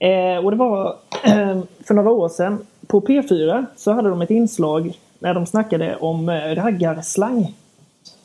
Eh, 0.00 0.44
och 0.44 0.50
det 0.50 0.56
var 0.56 0.98
eh, 1.24 1.62
för 1.84 1.94
några 1.94 2.10
år 2.10 2.28
sedan 2.28 2.66
på 2.86 3.00
P4 3.00 3.66
så 3.76 3.92
hade 3.92 4.08
de 4.08 4.22
ett 4.22 4.30
inslag 4.30 4.98
när 5.18 5.34
de 5.34 5.46
snackade 5.46 5.96
om 5.96 6.28
eh, 6.28 6.54
raggarslang. 6.54 7.54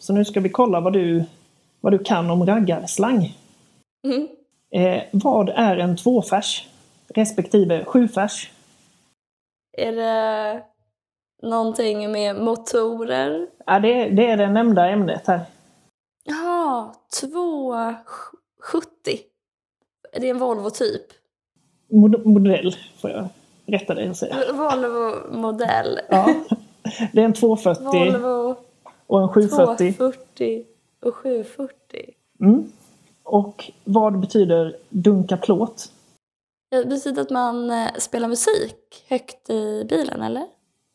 Så 0.09 0.13
nu 0.13 0.25
ska 0.25 0.39
vi 0.39 0.49
kolla 0.49 0.79
vad 0.79 0.93
du, 0.93 1.23
vad 1.81 1.93
du 1.93 1.99
kan 1.99 2.29
om 2.29 2.45
raggarslang. 2.45 3.37
Mm. 4.07 4.27
Eh, 4.71 5.03
vad 5.11 5.49
är 5.49 5.77
en 5.77 5.97
tvåfärs 5.97 6.67
respektive 7.15 7.85
sjufärs? 7.85 8.51
Är 9.77 9.91
det 9.91 10.63
någonting 11.43 12.11
med 12.11 12.35
motorer? 12.35 13.47
Ja, 13.65 13.79
det, 13.79 14.09
det 14.09 14.25
är 14.25 14.37
det 14.37 14.49
nämnda 14.49 14.89
ämnet 14.89 15.27
här. 15.27 15.41
Jaha, 16.23 16.93
270. 17.21 18.03
Är 20.13 20.19
det 20.19 20.29
en 20.29 20.39
Volvo-typ? 20.39 21.05
Mod 21.91 22.25
modell, 22.25 22.75
får 23.01 23.09
jag 23.09 23.27
rätta 23.65 23.93
dig 23.93 24.09
och 24.09 24.17
säga. 24.17 24.35
Volvo-modell. 24.53 25.99
Ja. 26.09 26.33
Det 27.13 27.21
är 27.21 27.25
en 27.25 27.33
240 27.33 27.83
Volvo 27.83 28.68
och 29.09 29.21
en 29.21 29.29
740. 29.29 29.93
240 29.93 30.65
och 31.05 31.15
740. 31.15 31.73
Mm. 32.41 32.71
Och 33.23 33.71
vad 33.83 34.19
betyder 34.19 34.75
dunka 34.89 35.37
plåt? 35.37 35.91
Det 36.71 36.85
betyder 36.85 37.21
att 37.21 37.29
man 37.29 37.71
eh, 37.71 37.87
spelar 37.97 38.27
musik 38.27 39.05
högt 39.09 39.49
i 39.49 39.85
bilen, 39.89 40.21
eller? 40.21 40.45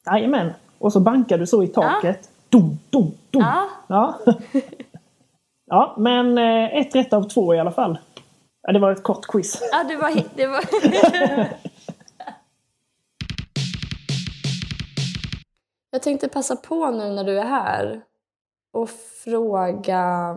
Jajamän. 0.07 0.53
Och 0.79 0.93
så 0.93 1.01
bankar 1.01 1.39
du 1.39 1.47
så 1.47 1.63
i 1.63 1.69
taket. 1.69 2.31
Dum, 2.49 2.79
dum, 2.91 3.13
dum. 3.31 3.43
Ja. 3.43 3.69
Ja. 3.89 4.19
ja, 5.67 5.95
men 5.99 6.39
eh, 6.39 6.77
ett 6.77 6.95
rätt 6.95 7.13
av 7.13 7.23
två 7.23 7.55
i 7.55 7.59
alla 7.59 7.73
fall. 7.73 7.99
Ja, 8.63 8.73
det 8.73 8.79
var 8.79 8.93
ett 8.93 9.03
kort 9.03 9.27
quiz. 9.27 9.63
Ja, 9.73 9.85
det 9.89 9.97
var... 9.97 10.23
Det 10.35 10.47
var... 10.47 10.65
Jag 15.95 16.03
tänkte 16.03 16.29
passa 16.29 16.57
på 16.57 16.91
nu 16.91 17.11
när 17.11 17.25
du 17.25 17.39
är 17.39 17.45
här 17.45 18.01
och 18.73 18.91
fråga, 19.25 20.37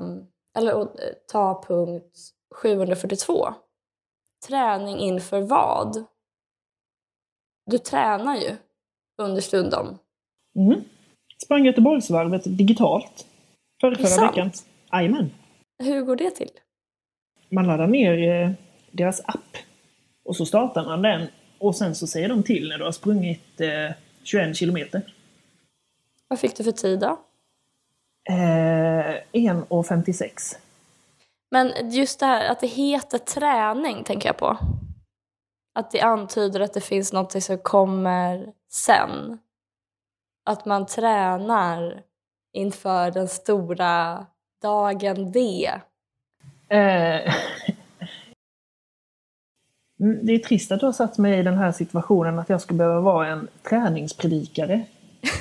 eller 0.57 0.81
att 0.81 0.95
ta 1.27 1.63
punkt 1.67 2.17
742. 2.55 3.53
Träning 4.47 4.97
inför 4.97 5.41
vad? 5.41 6.05
Du 7.65 7.77
tränar 7.77 8.35
ju 8.35 8.55
understundom. 9.17 9.97
Mm. 10.55 10.81
Sprang 11.43 11.65
Göteborgsvarvet 11.65 12.41
digitalt. 12.45 13.27
Förra, 13.81 13.95
förra 13.95 14.27
veckan. 14.27 14.51
Jajamän. 14.91 15.31
Hur 15.83 16.01
går 16.01 16.15
det 16.15 16.31
till? 16.31 16.51
Man 17.49 17.67
laddar 17.67 17.87
ner 17.87 18.43
eh, 18.43 18.51
deras 18.91 19.21
app. 19.25 19.57
Och 20.23 20.35
så 20.35 20.45
startar 20.45 20.85
man 20.85 21.01
den. 21.01 21.27
Och 21.57 21.75
sen 21.75 21.95
så 21.95 22.07
säger 22.07 22.29
de 22.29 22.43
till 22.43 22.69
när 22.69 22.77
du 22.77 22.83
har 22.83 22.91
sprungit 22.91 23.61
eh, 23.61 23.95
21 24.23 24.55
kilometer. 24.55 25.13
Vad 26.27 26.39
fick 26.39 26.57
du 26.57 26.63
för 26.63 26.71
tid 26.71 26.99
då? 26.99 27.19
Eh, 28.29 29.15
1.56. 29.33 30.57
Men 31.51 31.91
just 31.91 32.19
det 32.19 32.25
här 32.25 32.51
att 32.51 32.59
det 32.59 32.67
heter 32.67 33.17
träning 33.17 34.03
tänker 34.03 34.29
jag 34.29 34.37
på. 34.37 34.57
Att 35.75 35.91
det 35.91 36.01
antyder 36.01 36.59
att 36.59 36.73
det 36.73 36.81
finns 36.81 37.13
något 37.13 37.43
som 37.43 37.57
kommer 37.57 38.53
sen. 38.71 39.39
Att 40.45 40.65
man 40.65 40.85
tränar 40.85 42.03
inför 42.53 43.11
den 43.11 43.27
stora 43.27 44.25
dagen 44.61 45.31
D. 45.31 45.71
Eh, 46.69 47.33
Mm, 49.99 50.25
Det 50.25 50.33
är 50.33 50.39
trist 50.39 50.71
att 50.71 50.79
du 50.79 50.85
har 50.85 50.93
satt 50.93 51.17
mig 51.17 51.39
i 51.39 51.43
den 51.43 51.57
här 51.57 51.71
situationen 51.71 52.39
att 52.39 52.49
jag 52.49 52.61
ska 52.61 52.73
behöva 52.73 52.99
vara 52.99 53.27
en 53.27 53.47
träningspredikare. 53.69 54.83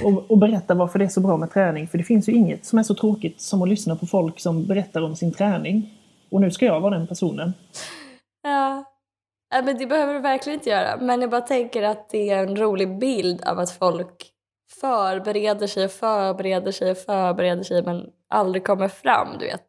Och, 0.04 0.30
och 0.30 0.38
berätta 0.38 0.74
varför 0.74 0.98
det 0.98 1.04
är 1.04 1.08
så 1.08 1.20
bra 1.20 1.36
med 1.36 1.52
träning. 1.52 1.88
För 1.88 1.98
det 1.98 2.04
finns 2.04 2.28
ju 2.28 2.32
inget 2.32 2.64
som 2.64 2.78
är 2.78 2.82
så 2.82 2.94
tråkigt 2.94 3.40
som 3.40 3.62
att 3.62 3.68
lyssna 3.68 3.96
på 3.96 4.06
folk 4.06 4.40
som 4.40 4.66
berättar 4.66 5.02
om 5.02 5.16
sin 5.16 5.32
träning. 5.32 5.90
Och 6.30 6.40
nu 6.40 6.50
ska 6.50 6.66
jag 6.66 6.80
vara 6.80 6.98
den 6.98 7.06
personen. 7.06 7.52
Ja. 8.42 8.84
ja 9.50 9.62
men 9.62 9.78
det 9.78 9.86
behöver 9.86 10.14
du 10.14 10.20
verkligen 10.20 10.58
inte 10.58 10.70
göra. 10.70 10.96
Men 11.00 11.20
jag 11.20 11.30
bara 11.30 11.40
tänker 11.40 11.82
att 11.82 12.08
det 12.10 12.30
är 12.30 12.46
en 12.46 12.56
rolig 12.56 12.98
bild 12.98 13.42
av 13.44 13.58
att 13.58 13.70
folk 13.70 14.30
förbereder 14.80 15.66
sig 15.66 15.84
och 15.84 15.90
förbereder 15.90 16.72
sig 16.72 16.90
och 16.90 16.98
förbereder 16.98 17.62
sig 17.62 17.82
men 17.82 18.10
aldrig 18.28 18.66
kommer 18.66 18.88
fram, 18.88 19.28
du 19.38 19.44
vet. 19.46 19.64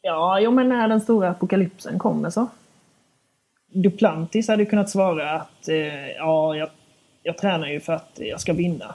Ja, 0.00 0.40
jo 0.40 0.50
men 0.50 0.68
när 0.68 0.88
den 0.88 1.00
stora 1.00 1.30
apokalypsen 1.30 1.98
kommer 1.98 2.30
så. 2.30 2.46
Duplantis 3.66 4.48
hade 4.48 4.64
kunnat 4.64 4.90
svara 4.90 5.30
att 5.30 5.68
eh, 5.68 6.08
ja, 6.10 6.56
jag, 6.56 6.68
jag 7.22 7.38
tränar 7.38 7.68
ju 7.68 7.80
för 7.80 7.92
att 7.92 8.12
jag 8.14 8.40
ska 8.40 8.52
vinna. 8.52 8.94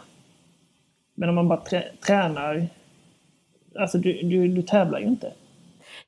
Men 1.22 1.30
om 1.30 1.36
man 1.36 1.48
bara 1.48 1.62
trä, 1.62 1.84
tränar, 2.08 2.68
alltså 3.80 3.98
du, 3.98 4.22
du, 4.22 4.48
du 4.48 4.62
tävlar 4.62 5.00
ju 5.00 5.06
inte. 5.06 5.34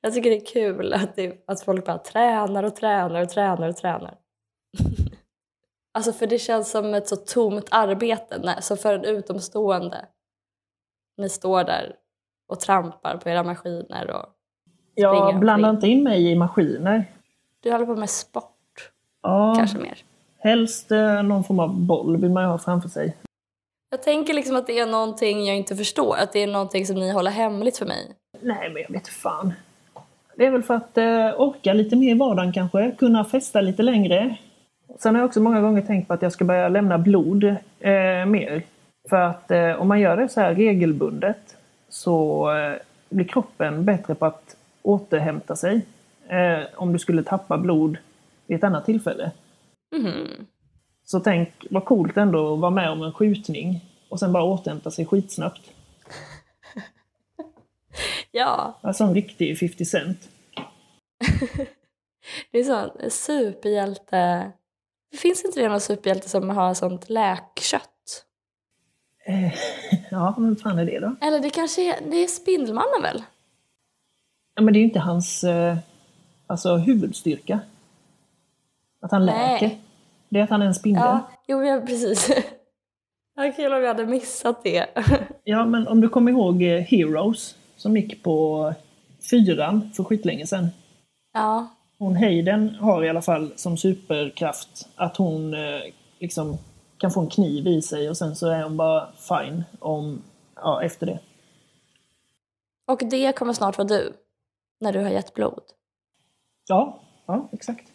Jag 0.02 0.14
tycker 0.14 0.30
det 0.30 0.36
är 0.36 0.46
kul 0.46 0.94
att, 0.94 1.16
det, 1.16 1.44
att 1.46 1.62
folk 1.62 1.86
bara 1.86 1.98
tränar 1.98 2.64
och 2.64 2.76
tränar 2.76 3.22
och 3.22 3.30
tränar 3.30 3.70
och 3.70 3.78
tränar. 3.78 4.18
alltså 5.94 6.14
för 6.14 6.28
det 6.28 6.40
känns 6.40 6.72
som 6.72 6.94
ett 6.94 7.08
så 7.08 7.16
tomt 7.16 7.68
arbete, 7.72 8.40
när, 8.44 8.62
så 8.62 8.76
för 8.76 8.94
en 8.94 9.06
utomstående. 9.06 10.06
Ni 11.18 11.30
står 11.30 11.64
där 11.64 11.96
och 12.48 12.60
trampar 12.60 13.18
på 13.18 13.30
era 13.30 13.44
maskiner 13.44 14.12
och 14.12 14.26
blandar 15.40 15.70
omkring. 15.70 15.76
inte 15.76 15.88
in 15.88 16.04
mig 16.04 16.32
i 16.32 16.36
maskiner. 16.36 17.06
du 17.60 17.72
håller 17.72 17.86
på 17.86 17.96
med 17.96 18.10
sport, 18.10 18.92
Ja, 19.22 19.54
kanske 19.58 19.78
mer. 19.78 19.98
helst 20.38 20.92
eh, 20.92 21.24
någon 21.24 21.44
form 21.44 21.60
av 21.60 21.80
boll 21.80 22.18
vill 22.18 22.32
man 22.32 22.44
ju 22.44 22.50
ha 22.50 22.58
framför 22.58 22.90
sig. 22.90 23.18
Jag 23.94 24.04
tänker 24.04 24.34
liksom 24.34 24.56
att 24.56 24.68
det 24.68 24.80
är 24.80 24.86
någonting 24.86 25.46
jag 25.46 25.58
inte 25.58 25.76
förstår, 25.76 26.16
att 26.18 26.34
det 26.34 26.44
är 26.44 26.48
någonting 26.48 26.86
som 26.86 26.96
ni 26.96 27.12
håller 27.12 27.32
hemligt 27.32 27.78
för 27.78 27.86
mig. 27.86 28.16
Nej, 28.42 28.70
men 28.70 28.82
jag 28.82 28.92
vet 28.92 29.08
fan. 29.08 29.54
Det 30.36 30.46
är 30.46 30.52
väl 30.52 30.64
för 30.64 30.74
att 30.74 30.98
eh, 30.98 31.42
orka 31.42 31.74
lite 31.74 31.96
mer 31.96 32.12
i 32.16 32.18
vardagen 32.18 32.54
kanske. 32.54 32.92
Kunna 32.92 33.26
festa 33.26 33.62
lite 33.62 33.84
längre. 33.84 34.38
Sen 35.00 35.16
har 35.16 35.22
jag 35.22 35.28
också 35.28 35.40
många 35.40 35.62
gånger 35.62 35.82
tänkt 35.82 36.08
på 36.08 36.14
att 36.14 36.22
jag 36.22 36.32
ska 36.32 36.46
börja 36.46 36.70
lämna 36.70 36.98
blod 36.98 37.44
eh, 37.80 38.26
mer. 38.28 38.62
För 39.10 39.18
att 39.18 39.52
eh, 39.52 39.82
om 39.82 39.88
man 39.88 40.00
gör 40.00 40.18
det 40.18 40.30
så 40.30 40.42
här 40.42 40.56
regelbundet 40.56 41.58
så 41.90 42.48
eh, 42.56 42.74
blir 43.10 43.26
kroppen 43.26 43.86
bättre 43.86 44.16
på 44.16 44.26
att 44.26 44.56
återhämta 44.82 45.56
sig. 45.56 45.86
Eh, 46.28 46.64
om 46.76 46.94
du 46.94 47.00
skulle 47.00 47.24
tappa 47.24 47.58
blod 47.58 47.98
vid 48.48 48.58
ett 48.58 48.64
annat 48.64 48.86
tillfälle. 48.86 49.32
Mhm. 49.96 50.48
Så 51.06 51.20
tänk 51.20 51.66
vad 51.70 51.86
coolt 51.86 52.18
ändå 52.18 52.54
att 52.54 52.60
vara 52.60 52.72
med 52.72 52.90
om 52.92 53.04
en 53.04 53.14
skjutning 53.14 53.86
och 54.10 54.20
sen 54.20 54.34
bara 54.34 54.44
återhämta 54.44 54.92
sig 54.92 55.06
skitsnabbt. 55.06 55.62
Ja, 58.32 58.80
Alltså 58.82 59.04
en 59.04 59.14
riktig 59.14 59.60
50 59.60 59.86
cent. 59.86 60.30
det 62.52 62.60
är 62.60 62.64
så 62.64 62.92
en 63.00 63.12
superhjälte. 63.12 64.52
Finns 65.22 65.46
inte 65.46 65.60
det 65.60 65.70
någon 65.70 65.82
superhjälte 65.82 66.30
som 66.30 66.50
har 66.50 66.74
sånt 66.74 67.10
läkkött? 67.10 68.26
Eh, 69.26 69.54
ja, 70.12 70.36
men 70.38 70.56
fan 70.56 70.80
är 70.80 70.86
det 70.86 71.00
då? 71.00 71.16
Eller 71.22 71.40
det 71.40 71.50
kanske 71.50 71.82
är, 71.82 72.10
det 72.10 72.18
är 72.18 72.28
Spindelmannen 72.28 73.02
väl? 73.02 73.24
Ja, 74.56 74.62
men 74.62 74.74
det 74.74 74.78
är 74.78 74.82
ju 74.82 74.88
inte 74.88 75.00
hans 75.00 75.44
eh, 75.44 75.78
alltså, 76.48 76.76
huvudstyrka. 76.78 77.60
Att 79.00 79.12
han 79.12 79.26
Nej. 79.26 79.54
läker. 79.54 79.78
Det 80.34 80.40
är 80.40 80.44
att 80.44 80.50
han 80.50 80.62
är 80.62 80.66
en 80.66 80.76
spindel. 80.76 81.04
Ja, 81.04 81.30
jo 81.48 81.64
ja, 81.64 81.82
precis. 81.86 82.32
Vad 83.36 83.56
kul 83.56 83.74
om 83.74 83.82
jag 83.82 83.88
hade 83.88 84.06
missat 84.06 84.64
det. 84.64 84.86
Ja, 85.44 85.66
men 85.66 85.88
om 85.88 86.02
du 86.02 86.10
kommer 86.10 86.32
ihåg 86.32 86.64
eh, 86.64 86.80
Heroes 86.82 87.56
som 87.76 87.98
gick 87.98 88.24
på 88.24 88.74
fyran 89.30 89.92
för 89.96 90.04
skitlänge 90.04 90.48
sedan. 90.48 90.68
Ja, 91.34 91.68
Hon 91.98 92.16
Hayden 92.16 92.76
har 92.76 93.04
i 93.04 93.10
alla 93.10 93.22
fall 93.22 93.54
som 93.56 93.78
superkraft 93.78 94.88
att 94.96 95.18
hon 95.18 95.54
eh, 95.54 95.82
liksom 96.20 96.58
kan 96.98 97.12
få 97.12 97.22
en 97.22 97.30
kniv 97.30 97.68
i 97.68 97.82
sig 97.82 98.10
och 98.10 98.18
sen 98.18 98.36
så 98.36 98.48
är 98.50 98.64
hon 98.64 98.78
bara 98.78 99.08
fine 99.18 99.64
om, 99.80 100.22
ja, 100.56 100.84
efter 100.84 101.06
det. 101.06 101.20
och 102.88 103.02
det 103.06 103.36
kommer 103.36 103.54
snart 103.54 103.78
vara 103.78 103.88
du. 103.88 104.14
När 104.80 104.94
du 104.94 105.00
har 105.00 105.10
gett 105.10 105.34
blod. 105.34 105.64
Ja, 106.68 107.00
ja 107.26 107.50
exakt. 107.52 107.93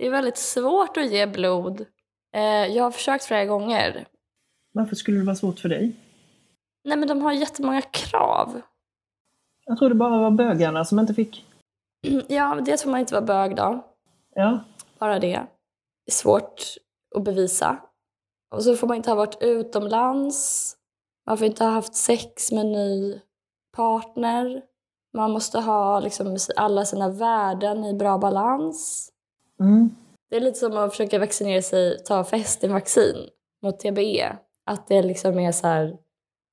Det 0.00 0.06
är 0.06 0.10
väldigt 0.10 0.36
svårt 0.38 0.96
att 0.96 1.10
ge 1.10 1.26
blod. 1.26 1.86
Eh, 2.34 2.66
jag 2.66 2.84
har 2.84 2.90
försökt 2.90 3.24
flera 3.24 3.44
gånger. 3.44 4.06
Varför 4.72 4.96
skulle 4.96 5.18
det 5.18 5.24
vara 5.24 5.36
svårt 5.36 5.58
för 5.58 5.68
dig? 5.68 5.96
Nej 6.84 6.96
men 6.98 7.08
de 7.08 7.22
har 7.22 7.32
jättemånga 7.32 7.82
krav. 7.82 8.60
Jag 9.64 9.78
tror 9.78 9.88
det 9.88 9.94
bara 9.94 10.18
var 10.18 10.30
bögarna 10.30 10.84
som 10.84 10.98
inte 10.98 11.14
fick. 11.14 11.46
Ja, 12.28 12.60
dels 12.64 12.82
får 12.82 12.90
man 12.90 13.00
inte 13.00 13.14
vara 13.14 13.24
bög 13.24 13.56
då. 13.56 13.84
Ja, 14.34 14.60
Bara 14.98 15.18
det. 15.18 15.46
Det 16.06 16.10
är 16.10 16.12
svårt 16.12 16.62
att 17.16 17.24
bevisa. 17.24 17.76
Och 18.54 18.64
så 18.64 18.76
får 18.76 18.86
man 18.86 18.96
inte 18.96 19.10
ha 19.10 19.16
varit 19.16 19.42
utomlands. 19.42 20.76
Man 21.26 21.38
får 21.38 21.46
inte 21.46 21.64
ha 21.64 21.70
haft 21.70 21.94
sex 21.94 22.52
med 22.52 22.60
en 22.60 22.72
ny 22.72 23.20
partner. 23.76 24.62
Man 25.16 25.30
måste 25.30 25.58
ha 25.60 26.00
liksom 26.00 26.36
alla 26.56 26.84
sina 26.84 27.08
värden 27.08 27.84
i 27.84 27.94
bra 27.94 28.18
balans 28.18 29.12
mm. 29.60 29.96
Det 30.30 30.36
är 30.36 30.40
lite 30.40 30.58
som 30.58 30.76
att 30.76 30.90
försöka 30.90 31.18
vaccinera 31.18 31.62
sig, 31.62 31.98
ta 32.04 32.24
fästingvaccin 32.24 33.16
mot 33.62 33.78
TBE. 33.78 34.36
Att 34.66 34.88
det 34.88 35.02
liksom 35.02 35.38
är 35.38 35.52
så 35.52 35.66
här, 35.66 35.96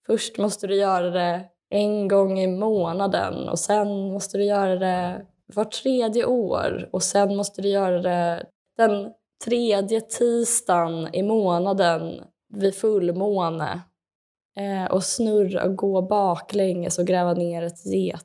först 0.08 0.38
måste 0.38 0.68
du 0.68 0.76
göra 0.76 1.10
det 1.10 1.46
en 1.70 2.08
gång 2.08 2.40
i 2.40 2.48
månaden 2.48 3.50
och 3.50 3.60
sen 3.60 4.14
måste 4.14 4.38
du 4.38 4.44
göra 4.44 4.76
det 4.76 5.26
var 5.54 5.66
tredje 5.66 6.26
år 6.26 6.90
och 6.92 7.04
sen 7.04 7.36
måste 7.36 7.62
du 7.62 7.70
göra 7.70 8.02
det 8.02 8.46
den 8.78 9.12
tredje 9.46 10.02
tisdagen 10.02 11.10
i 11.14 11.24
månaden 11.24 12.24
vid 12.54 12.76
fullmåne. 12.76 13.82
Eh, 14.58 14.86
och 14.92 15.04
snurra 15.04 15.64
och 15.64 15.76
gå 15.76 16.02
baklänges 16.02 17.00
och 17.00 17.08
gräva 17.08 17.34
ner 17.34 17.64
ett 17.64 17.86
gethuvud. 17.86 18.18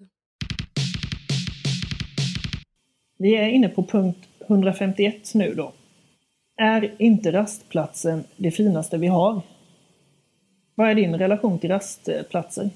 Eh, 0.00 0.06
Vi 3.22 3.36
är 3.36 3.48
inne 3.48 3.68
på 3.68 3.82
punkt 3.82 4.28
151 4.48 5.34
nu 5.34 5.54
då. 5.54 5.72
Är 6.56 6.94
inte 6.98 7.32
rastplatsen 7.32 8.24
det 8.36 8.50
finaste 8.50 8.98
vi 8.98 9.06
har? 9.06 9.42
Vad 10.74 10.90
är 10.90 10.94
din 10.94 11.18
relation 11.18 11.58
till 11.58 11.70
rastplatser? 11.70 12.70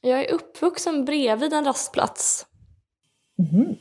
Jag 0.00 0.20
är 0.20 0.34
uppvuxen 0.34 1.04
bredvid 1.04 1.52
en 1.52 1.64
rastplats. 1.64 2.46
Mhm. 3.38 3.76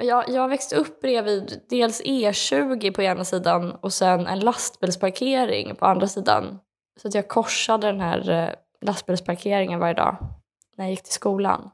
Jag, 0.00 0.28
jag 0.28 0.48
växte 0.48 0.76
upp 0.76 1.00
bredvid 1.00 1.60
dels 1.68 2.02
E20 2.02 2.92
på 2.92 3.02
ena 3.02 3.24
sidan 3.24 3.72
och 3.72 3.92
sen 3.92 4.26
en 4.26 4.40
lastbilsparkering 4.40 5.76
på 5.76 5.86
andra 5.86 6.06
sidan. 6.06 6.58
Så 7.00 7.08
att 7.08 7.14
jag 7.14 7.28
korsade 7.28 7.86
den 7.86 8.00
här 8.00 8.30
eh, 8.30 8.48
lastbilsparkeringen 8.80 9.80
varje 9.80 9.94
dag 9.94 10.16
när 10.76 10.84
jag 10.84 10.90
gick 10.90 11.02
till 11.02 11.12
skolan. 11.12 11.70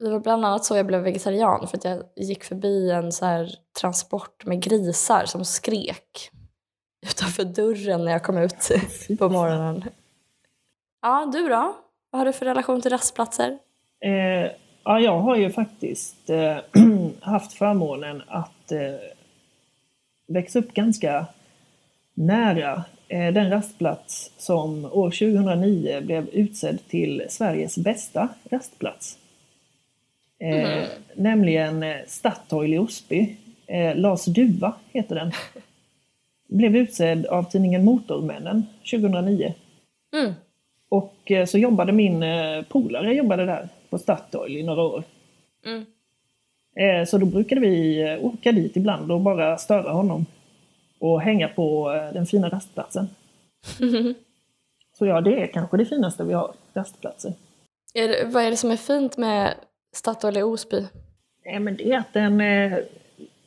Det 0.00 0.10
var 0.10 0.20
bland 0.20 0.44
annat 0.44 0.64
så 0.64 0.76
jag 0.76 0.86
blev 0.86 1.00
vegetarian 1.00 1.68
för 1.68 1.76
att 1.76 1.84
jag 1.84 2.02
gick 2.16 2.44
förbi 2.44 2.90
en 2.90 3.12
så 3.12 3.24
här 3.24 3.50
transport 3.80 4.46
med 4.46 4.62
grisar 4.62 5.24
som 5.26 5.44
skrek 5.44 6.30
utanför 7.06 7.44
dörren 7.44 8.04
när 8.04 8.12
jag 8.12 8.22
kom 8.22 8.38
ut 8.38 8.70
på 9.18 9.28
morgonen. 9.28 9.84
Ja, 11.02 11.30
du 11.32 11.48
då? 11.48 11.76
Vad 12.10 12.20
har 12.20 12.26
du 12.26 12.32
för 12.32 12.46
relation 12.46 12.80
till 12.80 12.90
rastplatser? 12.90 13.58
Eh, 14.04 14.50
ja, 14.84 15.00
jag 15.00 15.18
har 15.18 15.36
ju 15.36 15.50
faktiskt 15.50 16.30
eh, 16.30 16.56
haft 17.20 17.52
förmånen 17.52 18.22
att 18.26 18.72
eh, 18.72 18.78
växa 20.28 20.58
upp 20.58 20.74
ganska 20.74 21.26
nära 22.14 22.84
eh, 23.08 23.32
den 23.32 23.50
rastplats 23.50 24.32
som 24.36 24.84
år 24.84 25.10
2009 25.10 26.00
blev 26.00 26.28
utsedd 26.28 26.78
till 26.88 27.26
Sveriges 27.28 27.78
bästa 27.78 28.28
rastplats. 28.50 29.18
Eh, 30.40 30.88
Nämligen 31.14 31.82
eh, 31.82 31.96
Statoil 32.06 32.74
i 32.74 32.78
Osby. 32.78 33.36
Eh, 33.66 33.96
Lars 33.96 34.24
Duva 34.24 34.74
heter 34.92 35.14
den. 35.14 35.32
Blev 36.48 36.76
utsedd 36.76 37.26
av 37.26 37.42
tidningen 37.42 37.84
Motormännen 37.84 38.66
2009. 38.90 39.54
Mm. 40.16 40.32
Och 40.88 41.30
eh, 41.30 41.46
så 41.46 41.58
jobbade 41.58 41.92
min 41.92 42.22
eh, 42.22 42.62
polare 42.62 43.14
jobbade 43.14 43.46
där 43.46 43.68
på 43.90 43.98
Statoil 43.98 44.56
i 44.56 44.62
några 44.62 44.82
år. 44.82 45.04
Mm. 45.66 45.84
Så 47.06 47.18
då 47.18 47.26
brukade 47.26 47.60
vi 47.60 48.18
åka 48.22 48.52
dit 48.52 48.76
ibland 48.76 49.12
och 49.12 49.20
bara 49.20 49.58
störa 49.58 49.92
honom. 49.92 50.26
Och 50.98 51.20
hänga 51.20 51.48
på 51.48 51.90
den 52.12 52.26
fina 52.26 52.48
rastplatsen. 52.48 53.08
Så 54.98 55.06
ja, 55.06 55.20
det 55.20 55.42
är 55.42 55.46
kanske 55.46 55.76
det 55.76 55.84
finaste 55.84 56.24
vi 56.24 56.32
har, 56.32 56.52
rastplatser. 56.74 57.32
Är 57.94 58.08
det, 58.08 58.24
vad 58.24 58.44
är 58.44 58.50
det 58.50 58.56
som 58.56 58.70
är 58.70 58.76
fint 58.76 59.16
med 59.16 59.54
Statoil 59.92 60.36
i 60.36 60.42
Osby? 60.42 60.86
Nej, 61.44 61.60
men 61.60 61.76
det 61.76 61.92
är 61.92 61.98
att 61.98 62.12
den 62.12 62.40
eh, 62.40 62.78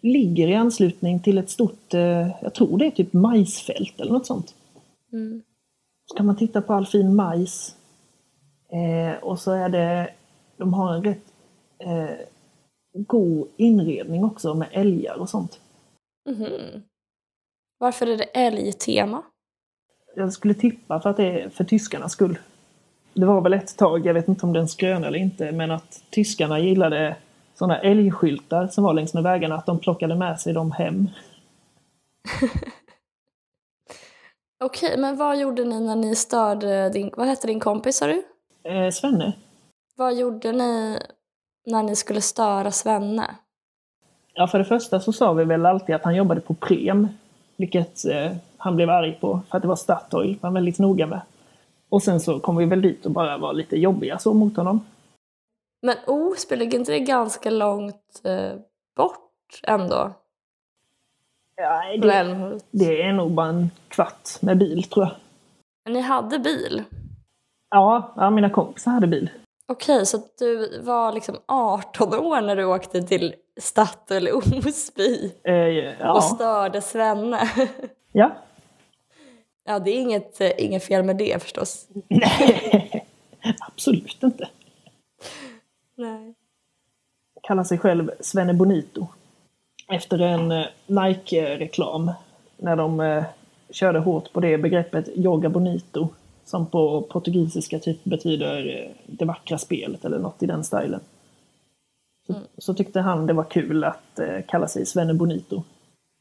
ligger 0.02 0.48
i 0.48 0.56
anslutning 0.56 1.20
till 1.20 1.38
ett 1.38 1.50
stort, 1.50 1.94
eh, 1.94 2.42
jag 2.42 2.54
tror 2.54 2.78
det 2.78 2.86
är 2.86 2.92
typ 2.92 3.14
majsfält 3.14 4.00
eller 4.00 4.12
något 4.12 4.26
sånt. 4.26 4.56
Mm. 5.14 5.42
Så 6.06 6.18
kan 6.18 6.26
man 6.26 6.36
titta 6.36 6.62
på 6.62 6.74
all 6.74 6.86
fin 6.86 7.16
majs. 7.16 7.76
Eh, 8.72 9.24
och 9.24 9.40
så 9.40 9.52
är 9.52 9.70
det, 9.70 10.14
de 10.58 10.74
har 10.74 10.94
en 10.94 11.04
rätt 11.04 11.26
eh, 11.80 12.16
god 12.94 13.48
inredning 13.58 14.24
också 14.24 14.54
med 14.54 14.68
älgar 14.72 15.16
och 15.16 15.30
sånt. 15.30 15.60
Mhm. 16.30 16.84
Varför 17.78 18.08
är 18.08 18.18
det 18.18 18.24
älgtema? 18.24 19.24
Jag 20.16 20.34
skulle 20.34 20.54
tippa 20.54 21.00
för 21.00 21.10
att 21.10 21.18
det 21.18 21.42
är 21.42 21.50
för 21.50 21.64
tyskarnas 21.64 22.12
skull. 22.12 22.38
Det 23.14 23.26
var 23.26 23.42
väl 23.42 23.54
ett 23.54 23.78
tag, 23.78 24.06
jag 24.06 24.14
vet 24.14 24.28
inte 24.28 24.46
om 24.46 24.54
det 24.54 24.60
är 24.60 24.62
en 24.62 24.68
skröna 24.68 25.08
eller 25.08 25.20
inte, 25.20 25.52
men 25.52 25.72
att 25.72 26.04
tyskarna 26.10 26.60
gillade 26.60 27.16
sådana 27.56 27.80
älgskyltar 27.80 28.68
som 28.68 28.84
var 28.84 28.94
längs 28.94 29.14
med 29.14 29.24
vägarna, 29.24 29.56
att 29.56 29.66
de 29.66 29.80
plockade 29.80 30.16
med 30.16 30.40
sig 30.40 30.54
dem 30.54 30.72
hem. 30.72 31.10
Okej, 34.64 34.98
men 34.98 35.18
vad 35.18 35.40
gjorde 35.40 35.66
ni 35.66 35.80
när 35.80 35.96
ni 35.96 36.16
störde 36.16 36.90
din... 36.90 37.12
Vad 37.18 37.28
hette 37.28 37.48
din 37.48 37.60
kompis, 37.60 37.98
sa 37.98 38.08
du? 38.08 38.24
Eh, 38.64 38.92
Svenne? 38.92 39.34
Vad 39.96 40.16
gjorde 40.16 40.52
ni 40.52 41.00
när 41.66 41.84
ni 41.84 41.96
skulle 41.96 42.22
störa 42.22 42.72
Svenne? 42.72 43.36
Ja, 44.34 44.48
för 44.48 44.60
det 44.60 44.66
första 44.66 45.00
så 45.00 45.14
sa 45.14 45.34
vi 45.34 45.44
väl 45.44 45.66
alltid 45.66 45.96
att 45.96 46.04
han 46.04 46.16
jobbade 46.16 46.42
på 46.42 46.54
Prem, 46.54 47.08
vilket 47.58 48.06
eh, 48.06 48.32
han 48.58 48.76
blev 48.76 48.90
arg 48.90 49.18
på 49.22 49.42
för 49.50 49.58
att 49.58 49.62
det 49.62 49.68
var 49.68 49.76
Statoil, 49.76 50.38
var 50.42 50.48
han 50.48 50.54
väldigt 50.54 50.80
noga 50.80 51.08
med. 51.08 51.22
Och 51.94 52.04
sen 52.04 52.20
så 52.20 52.40
kom 52.40 52.58
vi 52.58 52.66
väl 52.66 52.82
dit 52.82 53.06
och 53.06 53.12
bara 53.12 53.38
var 53.38 53.54
lite 53.54 53.78
jobbiga 53.78 54.20
så 54.20 54.34
mot 54.34 54.58
honom. 54.58 54.86
Men 55.82 55.96
Osby, 56.08 56.56
ligger 56.56 56.80
inte 56.80 56.92
det 56.92 57.00
ganska 57.00 57.50
långt 57.50 58.22
eh, 58.24 58.60
bort 58.96 59.62
ändå? 59.64 60.12
Ja, 61.56 61.98
det, 62.02 62.60
det 62.72 63.02
är 63.02 63.14
nog 63.14 63.32
bara 63.32 63.48
en 63.48 63.72
kvart 63.88 64.42
med 64.42 64.58
bil 64.58 64.84
tror 64.84 65.06
jag. 65.06 65.16
Men 65.86 65.94
ni 65.94 66.00
hade 66.00 66.40
bil? 66.40 66.84
Ja, 67.70 68.14
ja 68.16 68.30
mina 68.30 68.50
kompisar 68.50 68.92
hade 68.92 69.08
bil. 69.08 69.30
Okej, 69.68 70.06
så 70.06 70.18
du 70.40 70.82
var 70.82 71.14
liksom 71.14 71.36
18 71.46 72.14
år 72.14 72.42
när 72.42 72.56
du 72.56 72.66
åkte 72.66 73.02
till 73.02 73.36
Statoil 73.60 74.28
Osby 74.28 75.32
Eh, 75.44 75.54
ja. 75.54 76.14
och 76.14 76.24
störde 76.24 76.82
Svenne. 76.82 77.50
ja. 78.12 78.32
Ja, 79.66 79.80
det 79.80 79.92
är 79.92 80.02
inget, 80.02 80.42
eh, 80.42 80.52
inget 80.58 80.84
fel 80.84 81.04
med 81.04 81.18
det 81.18 81.42
förstås. 81.42 81.88
Nej, 82.08 83.06
absolut 83.68 84.24
inte. 84.24 84.50
Nej. 85.96 86.34
Kallar 87.44 87.64
sig 87.64 87.78
själv 87.78 88.12
Svenne 88.20 88.54
Bonito. 88.54 89.08
Efter 89.92 90.20
en 90.20 90.52
eh, 90.52 90.66
Nike-reklam. 90.88 92.12
När 92.58 92.76
de 92.76 93.00
eh, 93.00 93.24
körde 93.70 94.00
hårt 94.00 94.34
på 94.34 94.40
det 94.40 94.58
begreppet 94.58 95.08
yoga 95.08 95.50
bonito. 95.50 96.08
Som 96.46 96.66
på 96.66 97.02
portugisiska 97.02 97.80
typ 97.80 98.04
betyder 98.04 98.90
det 99.06 99.26
vackra 99.26 99.58
spelet 99.58 100.06
eller 100.06 100.20
något 100.20 100.44
i 100.44 100.46
den 100.46 100.64
stilen. 100.64 101.00
Så, 102.28 102.36
så 102.58 102.74
tyckte 102.74 103.00
han 103.00 103.28
det 103.28 103.34
var 103.34 103.44
kul 103.44 103.84
att 103.84 104.20
kalla 104.48 104.68
sig 104.68 104.86
Svenne 104.86 105.14
Bonito. 105.14 105.64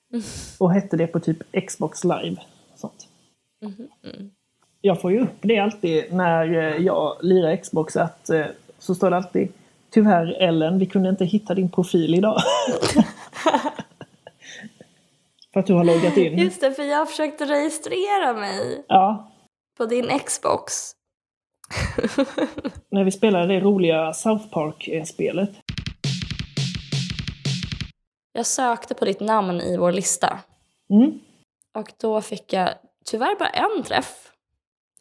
Och 0.59 0.72
hette 0.72 0.96
det 0.96 1.07
på 1.07 1.20
typ 1.20 1.66
Xbox 1.66 2.05
live. 2.05 2.37
och 2.83 2.94
Sånt. 3.62 3.90
Jag 4.81 5.01
får 5.01 5.12
ju 5.12 5.20
upp 5.20 5.37
det 5.40 5.59
alltid 5.59 6.12
när 6.12 6.55
eh, 6.55 6.77
jag 6.77 7.16
lirar 7.22 7.57
Xbox 7.57 7.96
att 7.96 8.31
eh, 8.31 8.46
så 8.79 8.94
står 8.94 9.11
det 9.11 9.16
alltid 9.16 9.53
Tyvärr 9.90 10.33
Ellen, 10.33 10.79
vi 10.79 10.87
kunde 10.87 11.09
inte 11.09 11.25
hitta 11.25 11.55
din 11.55 11.70
profil 11.70 12.14
idag. 12.14 12.37
För 15.53 15.61
att 15.61 15.66
du 15.66 15.75
har 15.75 15.85
loggat 15.85 16.16
in. 16.16 16.38
Just 16.38 16.61
det, 16.61 16.72
för 16.72 16.83
jag 16.83 17.11
försökte 17.11 17.44
registrera 17.44 18.33
mig 18.33 18.85
Ja, 18.88 19.33
på 19.79 19.87
din 19.87 20.18
Xbox. 20.18 20.92
när 22.90 23.05
vi 23.05 23.11
spelade 23.11 23.46
det 23.46 23.61
roliga 23.61 24.12
South 24.12 24.48
Park-spelet. 24.48 25.51
Jag 28.33 28.46
sökte 28.46 28.94
på 28.94 29.05
ditt 29.05 29.20
namn 29.20 29.61
i 29.61 29.77
vår 29.77 29.92
lista. 29.92 30.38
Mm. 30.90 31.20
Och 31.75 31.92
då 32.01 32.20
fick 32.20 32.53
jag 32.53 32.68
tyvärr 33.04 33.38
bara 33.38 33.48
en 33.48 33.82
träff. 33.82 34.32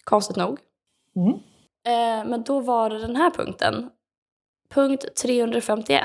Konstigt 0.04 0.38
nog. 0.38 0.60
Mm. 1.16 1.34
Eh, 1.86 2.30
men 2.30 2.44
då 2.44 2.60
var 2.60 2.90
det 2.90 3.00
den 3.00 3.16
här 3.16 3.32
punkten. 3.32 3.90
Punkt 4.70 5.06
351. 5.22 6.04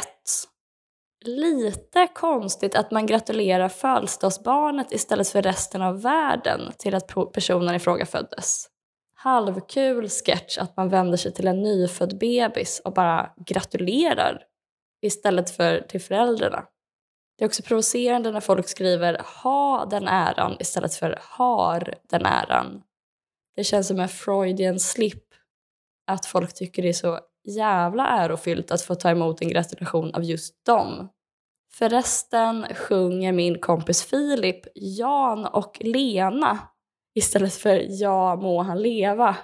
Lite 1.25 2.09
konstigt 2.15 2.75
att 2.75 2.91
man 2.91 3.07
gratulerar 3.07 3.69
födelsedagsbarnet 3.69 4.93
istället 4.93 5.29
för 5.29 5.43
resten 5.43 5.83
av 5.83 6.03
världen 6.03 6.73
till 6.79 6.95
att 6.95 7.33
personen 7.33 7.75
i 7.75 7.79
fråga 7.79 8.07
föddes. 8.07 8.67
Halvkul 9.15 10.09
sketch 10.09 10.59
att 10.59 10.77
man 10.77 10.89
vänder 10.89 11.17
sig 11.17 11.33
till 11.33 11.47
en 11.47 11.63
nyfödd 11.63 12.19
bebis 12.19 12.83
och 12.85 12.93
bara 12.93 13.31
gratulerar 13.47 14.43
istället 15.03 15.51
för 15.51 15.81
till 15.81 16.01
föräldrarna. 16.01 16.65
Det 17.39 17.45
är 17.45 17.49
också 17.49 17.63
provocerande 17.63 18.31
när 18.31 18.41
folk 18.41 18.69
skriver 18.69 19.23
ha 19.43 19.87
den 19.91 20.09
äran 20.09 20.57
istället 20.61 20.95
för 20.95 21.19
har 21.23 21.95
den 22.11 22.27
äran. 22.27 22.83
Det 23.57 23.65
känns 23.65 23.89
som 23.89 24.01
en 24.01 24.09
Freudian 24.09 24.81
slip 24.81 25.25
att 26.07 26.27
folk 26.27 26.55
tycker 26.55 26.83
det 26.83 26.89
är 26.89 26.93
så 26.93 27.21
jävla 27.45 28.07
ärofyllt 28.07 28.71
att 28.71 28.83
få 28.83 28.95
ta 28.95 29.11
emot 29.11 29.43
en 29.43 29.49
gratulation 29.49 30.15
av 30.15 30.25
just 30.25 30.65
dem. 30.65 31.09
Förresten 31.73 32.67
sjunger 32.75 33.33
min 33.33 33.61
kompis 33.61 34.05
Filip 34.05 34.67
Jan 34.75 35.47
och 35.47 35.79
Lena 35.81 36.59
istället 37.15 37.55
för 37.55 37.87
Ja 37.89 38.37
må 38.37 38.63
han 38.63 38.83
leva 38.83 39.37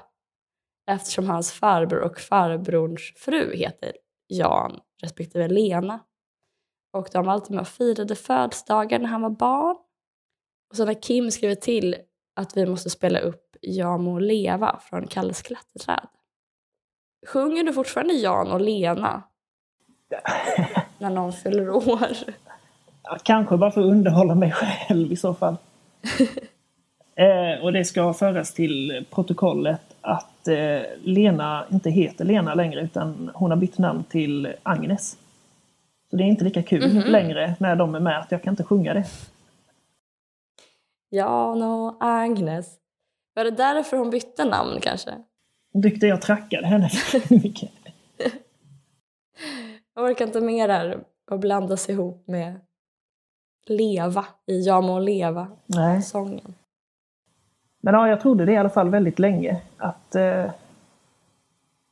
eftersom 0.90 1.26
hans 1.28 1.52
farbror 1.52 2.00
och 2.00 2.20
farbrorns 2.20 3.12
fru 3.16 3.56
heter 3.56 3.92
Jan 4.26 4.80
respektive 5.02 5.48
Lena. 5.48 6.00
Och 6.92 7.08
de 7.12 7.26
var 7.26 7.32
alltid 7.32 7.50
med 7.50 7.60
och 7.60 7.68
firade 7.68 8.14
födelsedagar 8.14 8.98
när 8.98 9.08
han 9.08 9.22
var 9.22 9.30
barn. 9.30 9.76
Och 10.70 10.76
så 10.76 10.84
när 10.84 11.02
Kim 11.02 11.30
skriver 11.30 11.54
till 11.54 11.96
att 12.36 12.56
vi 12.56 12.66
måste 12.66 12.90
spela 12.90 13.18
upp 13.18 13.56
Jag 13.60 14.00
må 14.00 14.18
leva 14.18 14.80
från 14.82 15.06
Kalles 15.06 15.42
klätterträd. 15.42 16.08
Sjunger 17.26 17.64
du 17.64 17.72
fortfarande 17.72 18.14
Jan 18.14 18.52
och 18.52 18.60
Lena? 18.60 19.22
när 20.98 21.10
någon 21.10 21.32
fyller 21.32 21.70
år? 21.70 22.08
Ja, 23.02 23.18
kanske 23.22 23.56
bara 23.56 23.70
för 23.70 23.80
att 23.80 23.90
underhålla 23.90 24.34
mig 24.34 24.52
själv 24.52 25.12
i 25.12 25.16
så 25.16 25.34
fall. 25.34 25.56
eh, 27.16 27.64
och 27.64 27.72
det 27.72 27.84
ska 27.84 28.12
föras 28.12 28.54
till 28.54 29.04
protokollet 29.10 29.96
att 30.00 30.48
eh, 30.48 30.80
Lena 31.02 31.64
inte 31.72 31.90
heter 31.90 32.24
Lena 32.24 32.54
längre 32.54 32.80
utan 32.80 33.30
hon 33.34 33.50
har 33.50 33.58
bytt 33.58 33.78
namn 33.78 34.04
till 34.04 34.54
Agnes. 34.62 35.16
Så 36.12 36.16
det 36.16 36.24
är 36.24 36.26
inte 36.26 36.44
lika 36.44 36.62
kul 36.62 37.10
längre 37.10 37.54
när 37.60 37.76
de 37.76 37.94
är 37.94 38.00
med 38.00 38.18
att 38.18 38.32
jag 38.32 38.42
kan 38.42 38.52
inte 38.52 38.64
sjunga 38.64 38.94
det. 38.94 39.04
Jan 41.10 41.62
och 41.62 41.96
Agnes. 42.00 42.78
Var 43.34 43.44
det 43.44 43.50
därför 43.50 43.96
hon 43.96 44.10
bytte 44.10 44.44
namn 44.44 44.80
kanske? 44.80 45.10
Hon 45.72 45.82
tyckte 45.82 46.06
jag 46.06 46.22
trackade 46.22 46.66
henne 46.66 46.90
mycket. 47.30 47.70
Jag 49.94 50.04
orkar 50.04 50.26
inte 50.26 50.40
mer 50.40 50.68
där 50.68 51.04
och 51.30 51.38
blandas 51.38 51.88
ihop 51.88 52.24
med 52.26 52.60
leva 53.66 54.26
i 54.46 54.60
Jag 54.60 54.84
må 54.84 54.98
leva-sången. 54.98 56.40
Nej. 56.44 56.54
Men 57.80 57.94
ja, 57.94 58.08
jag 58.08 58.20
trodde 58.20 58.44
det 58.44 58.52
i 58.52 58.56
alla 58.56 58.70
fall 58.70 58.88
väldigt 58.88 59.18
länge. 59.18 59.60
Att, 59.76 60.14
eh, 60.14 60.50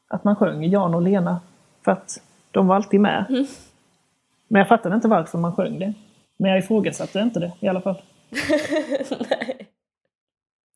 att 0.08 0.24
man 0.24 0.36
sjöng 0.36 0.64
Jan 0.64 0.94
och 0.94 1.02
Lena. 1.02 1.40
För 1.84 1.92
att 1.92 2.22
de 2.50 2.66
var 2.66 2.76
alltid 2.76 3.00
med. 3.00 3.46
Men 4.50 4.58
jag 4.60 4.68
fattade 4.68 4.94
inte 4.94 5.08
varför 5.08 5.38
man 5.38 5.56
sjöng 5.56 5.78
det. 5.78 5.94
Men 6.36 6.50
jag 6.50 6.58
ifrågasatte 6.58 7.20
inte 7.20 7.40
det 7.40 7.52
i 7.60 7.68
alla 7.68 7.80
fall. 7.80 8.02
Nej. 9.30 9.66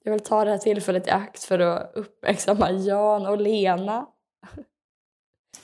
Jag 0.04 0.12
vill 0.12 0.20
ta 0.20 0.44
det 0.44 0.50
här 0.50 0.58
tillfället 0.58 1.06
i 1.06 1.10
akt 1.10 1.44
för 1.44 1.58
att 1.58 1.92
uppmärksamma 1.94 2.70
Jan 2.70 3.26
och 3.26 3.40
Lena. 3.40 4.06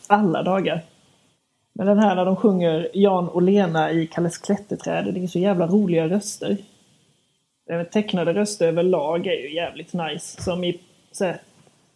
Alla 0.07 0.43
dagar. 0.43 0.85
Men 1.73 1.87
den 1.87 1.99
här 1.99 2.15
när 2.15 2.25
de 2.25 2.37
sjunger 2.37 2.91
Jan 2.95 3.29
och 3.29 3.43
Lena 3.43 3.91
i 3.91 4.07
Kalles 4.07 4.39
klätterträd, 4.39 5.15
det 5.15 5.23
är 5.23 5.27
så 5.27 5.39
jävla 5.39 5.67
roliga 5.67 6.09
röster. 6.09 6.57
Tecknade 7.93 8.35
röster 8.35 8.69
överlag 8.69 9.27
är 9.27 9.33
ju 9.33 9.55
jävligt 9.55 9.93
nice. 9.93 10.43
Som 10.43 10.65
i, 10.65 10.81
så 11.13 11.25
här, 11.25 11.41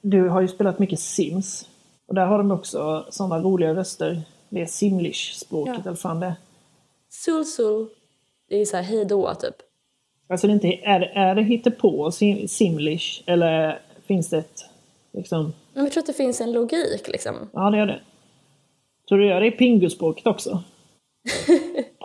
du 0.00 0.28
har 0.28 0.40
ju 0.40 0.48
spelat 0.48 0.78
mycket 0.78 1.00
Sims. 1.00 1.68
Och 2.06 2.14
där 2.14 2.26
har 2.26 2.38
de 2.38 2.50
också 2.50 3.06
sådana 3.10 3.38
roliga 3.38 3.74
röster. 3.74 4.22
Det 4.54 4.60
är 4.60 4.66
simlish-språket 4.66 5.74
Ja. 5.76 5.82
eller 5.86 5.96
fan 5.96 6.20
det. 6.20 6.36
Sul 7.08 7.44
sul. 7.44 7.88
Det 8.48 8.56
är 8.60 8.64
så 8.64 8.76
här 8.76 8.84
hej 8.84 9.04
då 9.04 9.34
typ. 9.34 9.54
Alltså 10.28 10.46
det 10.46 10.50
är, 10.50 10.54
inte, 10.54 10.68
är, 10.68 11.00
det- 11.00 11.12
är 11.14 11.34
det 11.34 11.42
hittepå 11.42 12.10
sim, 12.10 12.48
simlish 12.48 13.22
eller 13.26 13.78
finns 14.06 14.30
det 14.30 14.38
ett 14.38 14.64
liksom... 15.12 15.52
Men 15.72 15.84
jag 15.84 15.92
tror 15.92 16.02
att 16.02 16.06
det 16.06 16.12
finns 16.12 16.40
en 16.40 16.52
logik 16.52 17.08
liksom. 17.08 17.34
Ja, 17.52 17.70
det 17.70 17.78
gör 17.78 17.86
det. 17.86 18.00
Tror 19.08 19.18
du 19.18 19.26
gör 19.26 19.40
det 19.40 19.46
i 19.46 19.50
pinguspråket 19.50 20.26
också? 20.26 20.62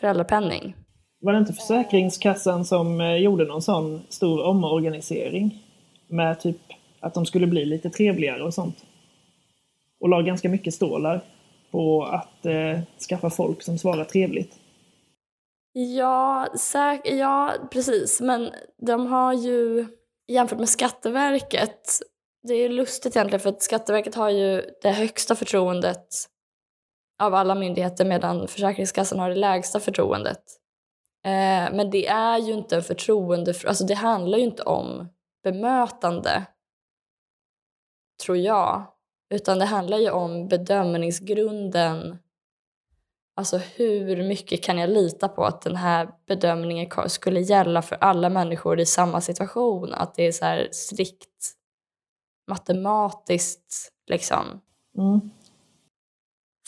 föräldrapenning? 0.00 0.76
Var 1.20 1.32
det 1.32 1.38
inte 1.38 1.52
Försäkringskassan 1.52 2.64
som 2.64 3.18
gjorde 3.18 3.44
någon 3.44 3.62
sån 3.62 4.02
stor 4.08 4.44
omorganisering? 4.44 5.64
Med 6.08 6.40
typ 6.40 6.58
att 7.04 7.14
de 7.14 7.26
skulle 7.26 7.46
bli 7.46 7.64
lite 7.64 7.90
trevligare 7.90 8.42
och 8.42 8.54
sånt. 8.54 8.84
Och 10.00 10.08
la 10.08 10.22
ganska 10.22 10.48
mycket 10.48 10.74
stålar 10.74 11.20
på 11.70 12.04
att 12.04 12.46
eh, 12.46 12.80
skaffa 13.08 13.30
folk 13.30 13.62
som 13.62 13.78
svarar 13.78 14.04
trevligt. 14.04 14.54
Ja, 15.72 16.48
säk 16.58 17.00
ja, 17.04 17.52
precis. 17.70 18.20
Men 18.20 18.50
de 18.86 19.06
har 19.06 19.32
ju 19.32 19.86
jämfört 20.28 20.58
med 20.58 20.68
Skatteverket, 20.68 21.88
det 22.42 22.54
är 22.54 22.68
lustigt 22.68 23.16
egentligen 23.16 23.40
för 23.40 23.50
att 23.50 23.62
Skatteverket 23.62 24.14
har 24.14 24.30
ju 24.30 24.62
det 24.82 24.90
högsta 24.90 25.34
förtroendet 25.34 26.06
av 27.22 27.34
alla 27.34 27.54
myndigheter 27.54 28.04
medan 28.04 28.48
Försäkringskassan 28.48 29.18
har 29.18 29.28
det 29.28 29.34
lägsta 29.34 29.80
förtroendet. 29.80 30.42
Eh, 31.24 31.74
men 31.74 31.90
det 31.90 32.06
är 32.06 32.38
ju 32.38 32.52
inte 32.52 32.76
en 32.76 32.82
förtroende, 32.82 33.54
alltså 33.66 33.84
det 33.84 33.94
handlar 33.94 34.38
ju 34.38 34.44
inte 34.44 34.62
om 34.62 35.08
bemötande, 35.44 36.46
tror 38.22 38.36
jag. 38.36 38.86
Utan 39.30 39.58
det 39.58 39.64
handlar 39.64 39.98
ju 39.98 40.10
om 40.10 40.48
bedömningsgrunden. 40.48 42.18
Alltså 43.36 43.56
hur 43.58 44.22
mycket 44.22 44.62
kan 44.62 44.78
jag 44.78 44.90
lita 44.90 45.28
på 45.28 45.44
att 45.44 45.62
den 45.62 45.76
här 45.76 46.08
bedömningen 46.26 46.90
skulle 47.06 47.40
gälla 47.40 47.82
för 47.82 47.96
alla 47.96 48.28
människor 48.28 48.80
i 48.80 48.86
samma 48.86 49.20
situation? 49.20 49.94
Att 49.94 50.14
det 50.14 50.22
är 50.22 50.32
så 50.32 50.44
här 50.44 50.68
strikt 50.72 51.54
matematiskt 52.50 53.92
liksom. 54.06 54.60
Mm. 54.98 55.30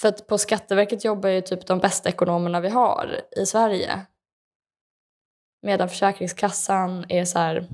För 0.01 0.09
att 0.09 0.27
på 0.27 0.39
Skatteverket 0.39 1.05
jobbar 1.05 1.29
ju 1.29 1.41
typ 1.41 1.67
de 1.67 1.79
bästa 1.79 2.09
ekonomerna 2.09 2.61
vi 2.61 2.69
har 2.69 3.21
i 3.37 3.47
Sverige. 3.47 4.07
Medan 5.63 5.89
Försäkringskassan 5.89 7.05
är 7.09 7.25
så 7.25 7.39
här 7.39 7.69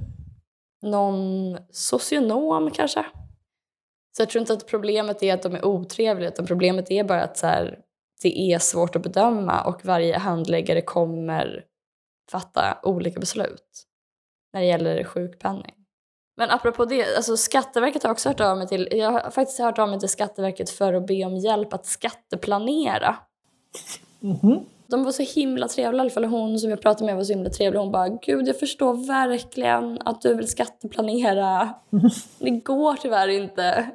någon 0.83 1.59
socionom 1.71 2.71
kanske. 2.71 3.05
Så 4.17 4.23
jag 4.23 4.31
tror 4.31 4.41
inte 4.41 4.53
att 4.53 4.67
problemet 4.67 5.23
är 5.23 5.35
att 5.35 5.43
de 5.43 5.55
är 5.55 5.65
otrevliga 5.65 6.29
utan 6.29 6.47
problemet 6.47 6.91
är 6.91 7.05
bara 7.05 7.23
att 7.23 7.37
så 7.37 7.47
här, 7.47 7.79
det 8.23 8.53
är 8.53 8.59
svårt 8.59 8.97
att 8.97 9.03
bedöma 9.03 9.65
och 9.65 9.85
varje 9.85 10.19
handläggare 10.19 10.83
kommer 10.83 11.65
fatta 12.31 12.79
olika 12.83 13.21
beslut 13.21 13.87
när 14.53 14.61
det 14.61 14.67
gäller 14.67 15.05
sjukpenning. 15.05 15.75
Men 16.37 16.51
apropå 16.51 16.85
det, 16.85 17.17
alltså 17.17 17.37
Skatteverket 17.37 18.03
har 18.03 18.11
också 18.11 18.29
hört 18.29 18.41
av 18.41 18.59
mig 18.59 18.69
till, 18.69 18.89
jag 18.93 19.11
har 19.11 19.31
faktiskt 19.31 19.59
hört 19.59 19.79
av 19.79 19.89
mig 19.89 20.01
till 20.01 20.09
Skatteverket 20.09 20.71
för 20.71 20.95
att 20.95 21.07
be 21.07 21.25
om 21.25 21.37
hjälp 21.37 21.73
att 21.73 21.87
skatteplanera. 21.87 23.17
Mm 24.23 24.37
-hmm. 24.37 24.65
De 24.87 25.05
var 25.05 25.13
så 25.13 25.23
himla 25.23 25.69
trevliga, 25.69 25.99
i 25.99 26.01
alla 26.01 26.11
fall 26.11 26.25
hon 26.25 26.59
som 26.59 26.71
jag 26.71 26.83
pratade 26.83 27.07
med 27.07 27.17
var 27.17 27.25
så 27.25 27.33
himla 27.33 27.51
trevlig. 27.51 27.81
Hon 27.81 27.93
bara, 27.93 28.09
gud 28.09 28.49
jag 28.49 28.59
förstår 28.59 29.07
verkligen 29.07 29.99
att 30.05 30.21
du 30.21 30.35
vill 30.35 30.49
skatteplanera. 30.49 31.75
Det 32.39 32.51
går 32.51 32.95
tyvärr 32.95 33.29
inte 33.29 33.91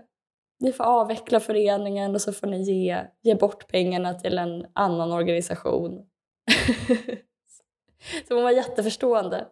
ni 0.59 0.71
får 0.71 0.83
avveckla 0.83 1.39
föreningen 1.39 2.15
och 2.15 2.21
så 2.21 2.33
får 2.33 2.47
ni 2.47 2.61
ge, 2.61 3.03
ge 3.21 3.35
bort 3.35 3.67
pengarna 3.67 4.13
till 4.13 4.37
en 4.37 4.65
annan 4.73 5.11
organisation. 5.11 6.05
så 8.27 8.33
hon 8.33 8.43
var 8.43 8.51
jätteförstående. 8.51 9.47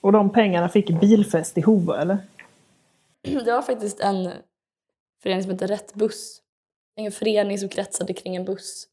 Och 0.00 0.12
de 0.12 0.32
pengarna 0.32 0.68
fick 0.68 1.00
Bilfest 1.00 1.58
i 1.58 1.60
Hova, 1.60 2.00
eller? 2.00 2.18
Det 3.22 3.52
var 3.52 3.62
faktiskt 3.62 4.00
en 4.00 4.30
förening 5.22 5.42
som 5.42 5.52
hette 5.52 5.66
Rätt 5.66 5.94
Buss. 5.94 6.42
En 6.96 7.12
förening 7.12 7.58
som 7.58 7.68
kretsade 7.68 8.12
kring 8.12 8.36
en 8.36 8.44
buss. 8.44 8.88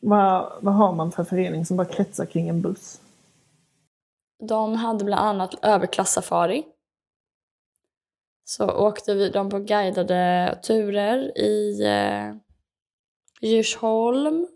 Vad, 0.00 0.52
vad 0.60 0.74
har 0.74 0.92
man 0.92 1.12
för 1.12 1.24
förening 1.24 1.66
som 1.66 1.76
bara 1.76 1.86
kretsar 1.86 2.26
kring 2.26 2.48
en 2.48 2.60
buss? 2.62 3.00
De 4.48 4.74
hade 4.74 5.04
bland 5.04 5.28
annat 5.28 5.64
överklassafari 5.64 6.64
så 8.50 8.70
åkte 8.70 9.14
vi 9.14 9.28
dem 9.28 9.50
på 9.50 9.58
guidade 9.58 10.58
turer 10.62 11.38
i 11.38 11.82
eh, 11.82 12.34
Djursholm. 13.40 14.46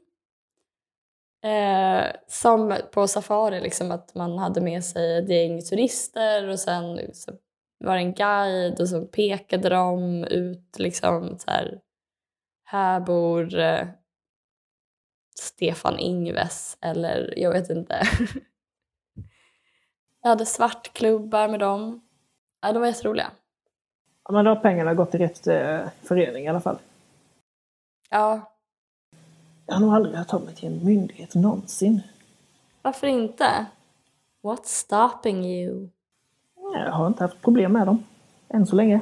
Eh, 1.45 2.07
som 2.27 2.77
på 2.93 3.09
safari, 3.09 3.61
liksom 3.61 3.91
att 3.91 4.15
man 4.15 4.39
hade 4.39 4.61
med 4.61 4.85
sig 4.85 5.19
ett 5.19 5.29
gäng 5.29 5.63
turister 5.63 6.49
och 6.49 6.59
sen 6.59 7.15
så 7.15 7.33
var 7.79 7.95
det 7.95 8.01
en 8.01 8.15
guide 8.15 8.81
och 8.81 8.89
så 8.89 9.07
pekade 9.07 9.69
de 9.69 10.25
ut 10.25 10.79
liksom 10.79 11.39
så 11.39 11.51
här, 11.51 11.81
här 12.65 13.01
bor 13.01 13.59
eh, 13.59 13.87
Stefan 15.39 15.99
Ingves 15.99 16.79
eller 16.81 17.35
jag 17.37 17.53
vet 17.53 17.71
inte. 17.71 17.95
jag 20.23 20.29
hade 20.29 20.47
svartklubbar 20.47 21.49
med 21.49 21.61
dem. 21.61 22.09
Ja, 22.63 22.73
de 22.73 22.81
var 22.81 22.87
jätteroliga. 22.87 23.33
Ja, 24.29 24.33
men 24.33 24.45
då 24.45 24.51
har 24.51 24.57
pengarna 24.57 24.95
gått 24.95 25.11
till 25.11 25.21
rätt 25.21 25.47
eh, 25.47 25.81
förening 26.03 26.45
i 26.45 26.49
alla 26.49 26.61
fall. 26.61 26.79
Ja. 28.11 28.53
Jag 29.67 29.75
har 29.75 29.81
nog 29.81 29.95
aldrig 29.95 30.17
hört 30.17 30.35
av 30.35 30.45
mig 30.45 30.55
till 30.55 30.69
en 30.69 30.85
myndighet 30.85 31.35
någonsin. 31.35 32.01
Varför 32.83 33.07
inte? 33.07 33.67
What's 34.43 34.65
stopping 34.65 35.45
you? 35.45 35.89
Jag 36.75 36.93
har 36.93 37.07
inte 37.07 37.25
haft 37.25 37.43
problem 37.43 37.73
med 37.73 37.87
dem. 37.87 38.05
Än 38.49 38.67
så 38.67 38.77
länge. 38.77 39.01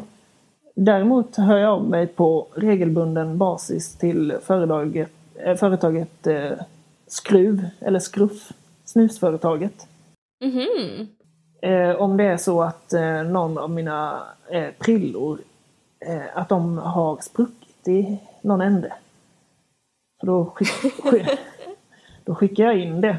Däremot 0.75 1.37
hör 1.37 1.57
jag 1.57 1.73
av 1.73 1.85
mig 1.85 2.07
på 2.07 2.47
regelbunden 2.55 3.39
basis 3.39 3.97
till 3.97 4.39
företaget, 4.43 5.11
äh, 5.35 5.57
företaget 5.57 6.27
äh, 6.27 6.53
Skruv, 7.07 7.69
eller 7.81 7.99
Skruff, 7.99 8.53
snusföretaget. 8.85 9.89
Mhm. 10.45 11.09
Eh, 11.63 11.97
om 11.97 12.17
det 12.17 12.25
är 12.25 12.37
så 12.37 12.63
att 12.63 12.93
eh, 12.93 13.23
någon 13.23 13.59
av 13.59 13.71
mina 13.71 14.23
eh, 14.51 14.71
prillor, 14.79 15.39
eh, 16.07 16.39
att 16.39 16.49
de 16.49 16.79
har 16.79 17.19
spruckit 17.21 17.89
i 17.89 18.19
någon 18.41 18.61
ände. 18.61 18.93
Så 20.21 20.27
då, 20.27 20.45
skick, 20.45 20.69
skick, 21.03 21.27
då 22.25 22.35
skickar 22.35 22.65
jag 22.65 22.79
in 22.79 23.01
det. 23.01 23.17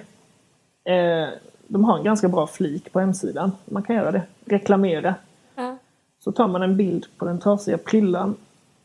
Eh, 0.93 1.29
de 1.67 1.83
har 1.83 1.97
en 1.97 2.03
ganska 2.03 2.27
bra 2.27 2.47
flik 2.47 2.93
på 2.93 2.99
hemsidan. 2.99 3.51
Man 3.65 3.83
kan 3.83 3.95
göra 3.95 4.11
det. 4.11 4.23
Reklamera. 4.45 5.15
Ja. 5.55 5.77
Så 6.19 6.31
tar 6.31 6.47
man 6.47 6.61
en 6.61 6.77
bild 6.77 7.05
på 7.17 7.25
den 7.25 7.39
trasiga 7.39 7.77
prillan 7.77 8.35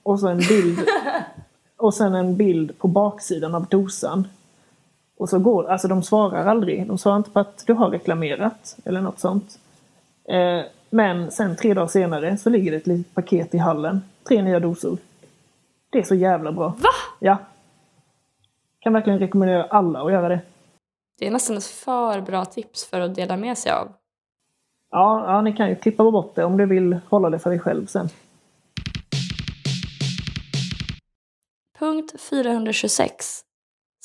och 0.02 0.20
så 0.20 0.28
en 0.28 0.38
bild 0.38 0.78
och 1.76 1.94
sen 1.94 2.14
en 2.14 2.36
bild 2.36 2.78
på 2.78 2.88
baksidan 2.88 3.54
av 3.54 3.66
dosan. 3.66 4.28
Och 5.18 5.28
så 5.28 5.38
går, 5.38 5.70
alltså 5.70 5.88
de 5.88 6.02
svarar 6.02 6.46
aldrig. 6.46 6.86
De 6.86 6.98
svarar 6.98 7.16
inte 7.16 7.30
på 7.30 7.40
att 7.40 7.66
du 7.66 7.72
har 7.72 7.90
reklamerat 7.90 8.76
eller 8.84 9.00
något 9.00 9.20
sånt. 9.20 9.58
Eh, 10.28 10.60
men 10.90 11.30
sen 11.30 11.56
tre 11.56 11.74
dagar 11.74 11.86
senare 11.86 12.36
så 12.36 12.50
ligger 12.50 12.70
det 12.70 12.76
ett 12.76 12.86
litet 12.86 13.14
paket 13.14 13.54
i 13.54 13.58
hallen. 13.58 14.00
Tre 14.28 14.42
nya 14.42 14.60
dosor. 14.60 14.98
Det 15.90 15.98
är 15.98 16.02
så 16.02 16.14
jävla 16.14 16.52
bra. 16.52 16.68
Va? 16.68 16.90
Ja. 17.18 17.36
Kan 18.80 18.92
verkligen 18.92 19.18
rekommendera 19.18 19.64
alla 19.64 20.02
att 20.02 20.12
göra 20.12 20.28
det. 20.28 20.40
Det 21.18 21.26
är 21.26 21.30
nästan 21.30 21.56
ett 21.56 21.64
för 21.64 22.20
bra 22.20 22.44
tips 22.44 22.84
för 22.84 23.00
att 23.00 23.14
dela 23.14 23.36
med 23.36 23.58
sig 23.58 23.72
av. 23.72 23.88
Ja, 24.90 25.24
ja 25.26 25.40
ni 25.40 25.52
kan 25.52 25.68
ju 25.68 25.74
klippa 25.74 26.10
bort 26.10 26.34
det 26.34 26.44
om 26.44 26.56
du 26.56 26.66
vill 26.66 26.98
hålla 27.08 27.30
det 27.30 27.38
för 27.38 27.50
dig 27.50 27.58
själv 27.58 27.86
sen. 27.86 28.08
Punkt 31.78 32.20
426 32.20 33.47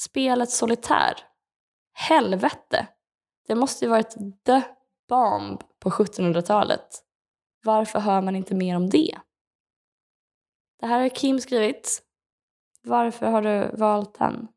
Spelet 0.03 0.49
Solitär. 0.49 1.13
Helvete! 1.93 2.87
Det 3.47 3.55
måste 3.55 3.85
ju 3.85 3.91
varit 3.91 4.15
the 4.45 4.61
bomb 5.09 5.61
på 5.79 5.89
1700-talet. 5.89 6.87
Varför 7.63 7.99
hör 7.99 8.21
man 8.21 8.35
inte 8.35 8.55
mer 8.55 8.75
om 8.75 8.89
det? 8.89 9.17
Det 10.79 10.85
här 10.85 11.01
har 11.01 11.09
Kim 11.09 11.39
skrivit. 11.39 12.01
Varför 12.83 13.25
har 13.25 13.41
du 13.41 13.77
valt 13.77 14.19
den? 14.19 14.47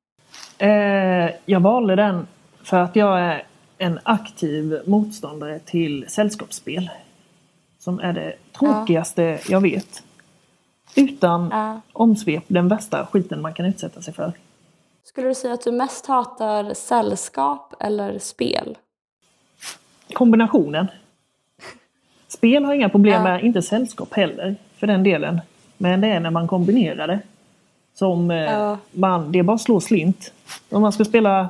Eh, 0.59 1.31
jag 1.45 1.61
valde 1.61 1.97
den 1.97 2.27
för 2.63 2.81
att 2.81 2.97
jag 2.97 3.21
är 3.21 3.47
en 3.79 4.01
aktiv 4.03 4.83
motståndare 4.87 5.59
till 5.59 6.05
sällskapsspel. 6.09 6.91
Som 7.79 8.01
är 8.01 8.13
det 8.13 8.37
tråkigaste 8.53 9.23
ja. 9.23 9.39
jag 9.49 9.61
vet. 9.61 10.03
Utan 10.97 11.49
ja. 11.51 11.81
omsvep 11.93 12.45
den 12.49 12.69
värsta 12.69 13.07
skiten 13.07 13.43
man 13.43 13.55
kan 13.55 13.67
utsätta 13.67 14.03
sig 14.03 14.15
för. 14.15 14.33
Skulle 15.09 15.29
du 15.29 15.35
säga 15.35 15.55
att 15.55 15.65
du 15.65 15.73
mest 15.73 16.07
hatar 16.07 16.75
sällskap 16.75 17.75
eller 17.81 18.19
spel? 18.19 18.79
Kombinationen. 20.13 20.87
Spel 22.29 22.65
har 22.65 22.73
jag 22.73 22.77
inga 22.81 22.89
problem 22.89 23.23
med, 23.23 23.35
ja. 23.35 23.41
inte 23.41 23.63
sällskap 23.63 24.15
heller 24.15 24.57
för 24.77 24.87
den 24.87 25.03
delen. 25.03 25.41
Men 25.77 26.01
det 26.01 26.09
är 26.09 26.21
när 26.21 26.31
man 26.31 26.49
kombinerar 26.49 27.07
det. 27.07 27.21
Som 27.95 28.31
eh, 28.31 28.37
Ja. 28.37 28.79
man, 28.93 29.33
det 29.33 29.39
är 29.39 29.43
bara 29.43 29.55
att 29.55 29.61
slå 29.61 29.81
slint. 29.81 30.33
Om 30.71 30.83
man 30.83 30.93
ska 30.93 31.05
spela, 31.05 31.49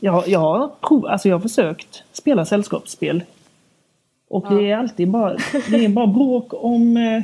jag, 0.00 0.28
jag 0.28 0.40
har 0.40 0.70
prov, 0.80 1.06
alltså 1.06 1.28
jag 1.28 1.36
har 1.36 1.42
försökt 1.42 2.02
spela 2.12 2.44
sällskapsspel. 2.44 3.22
Och 4.28 4.54
det 4.54 4.70
är 4.70 4.76
alltid 4.76 5.10
bara, 5.10 5.36
det 5.70 5.84
är 5.84 5.88
bara 5.88 6.06
bråk 6.06 6.52
om 6.54 6.96
eh, 6.96 7.22